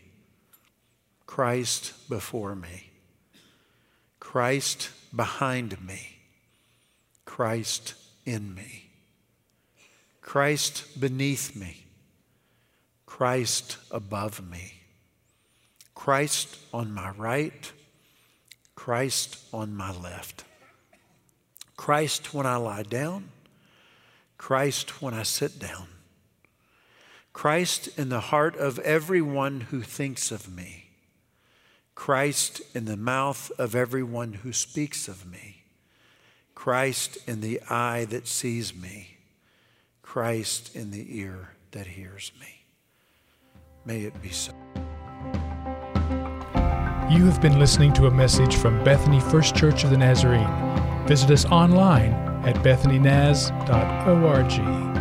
Christ 1.24 1.92
before 2.08 2.56
me. 2.56 2.88
Christ 4.32 4.88
behind 5.14 5.78
me, 5.86 6.16
Christ 7.26 7.92
in 8.24 8.54
me. 8.54 8.88
Christ 10.22 10.98
beneath 10.98 11.54
me. 11.54 11.84
Christ 13.04 13.76
above 13.90 14.42
me. 14.50 14.72
Christ 15.94 16.56
on 16.72 16.94
my 16.94 17.10
right. 17.10 17.72
Christ 18.74 19.38
on 19.52 19.76
my 19.76 19.92
left. 19.92 20.44
Christ 21.76 22.32
when 22.32 22.46
I 22.46 22.56
lie 22.56 22.84
down. 22.84 23.28
Christ 24.38 25.02
when 25.02 25.12
I 25.12 25.24
sit 25.24 25.58
down. 25.58 25.88
Christ 27.34 27.98
in 27.98 28.08
the 28.08 28.20
heart 28.20 28.56
of 28.56 28.78
everyone 28.78 29.60
who 29.60 29.82
thinks 29.82 30.30
of 30.32 30.50
me. 30.50 30.81
Christ 31.94 32.62
in 32.74 32.86
the 32.86 32.96
mouth 32.96 33.52
of 33.58 33.74
everyone 33.74 34.34
who 34.34 34.52
speaks 34.52 35.08
of 35.08 35.30
me. 35.30 35.64
Christ 36.54 37.18
in 37.26 37.40
the 37.40 37.60
eye 37.68 38.04
that 38.06 38.26
sees 38.26 38.74
me. 38.74 39.18
Christ 40.02 40.74
in 40.74 40.90
the 40.90 41.18
ear 41.18 41.50
that 41.72 41.86
hears 41.86 42.32
me. 42.40 42.64
May 43.84 44.02
it 44.02 44.20
be 44.22 44.30
so. 44.30 44.52
You 47.10 47.26
have 47.26 47.42
been 47.42 47.58
listening 47.58 47.92
to 47.94 48.06
a 48.06 48.10
message 48.10 48.56
from 48.56 48.82
Bethany 48.84 49.20
First 49.20 49.54
Church 49.54 49.84
of 49.84 49.90
the 49.90 49.98
Nazarene. 49.98 51.06
Visit 51.06 51.30
us 51.30 51.44
online 51.46 52.12
at 52.46 52.56
bethanynaz.org. 52.56 54.91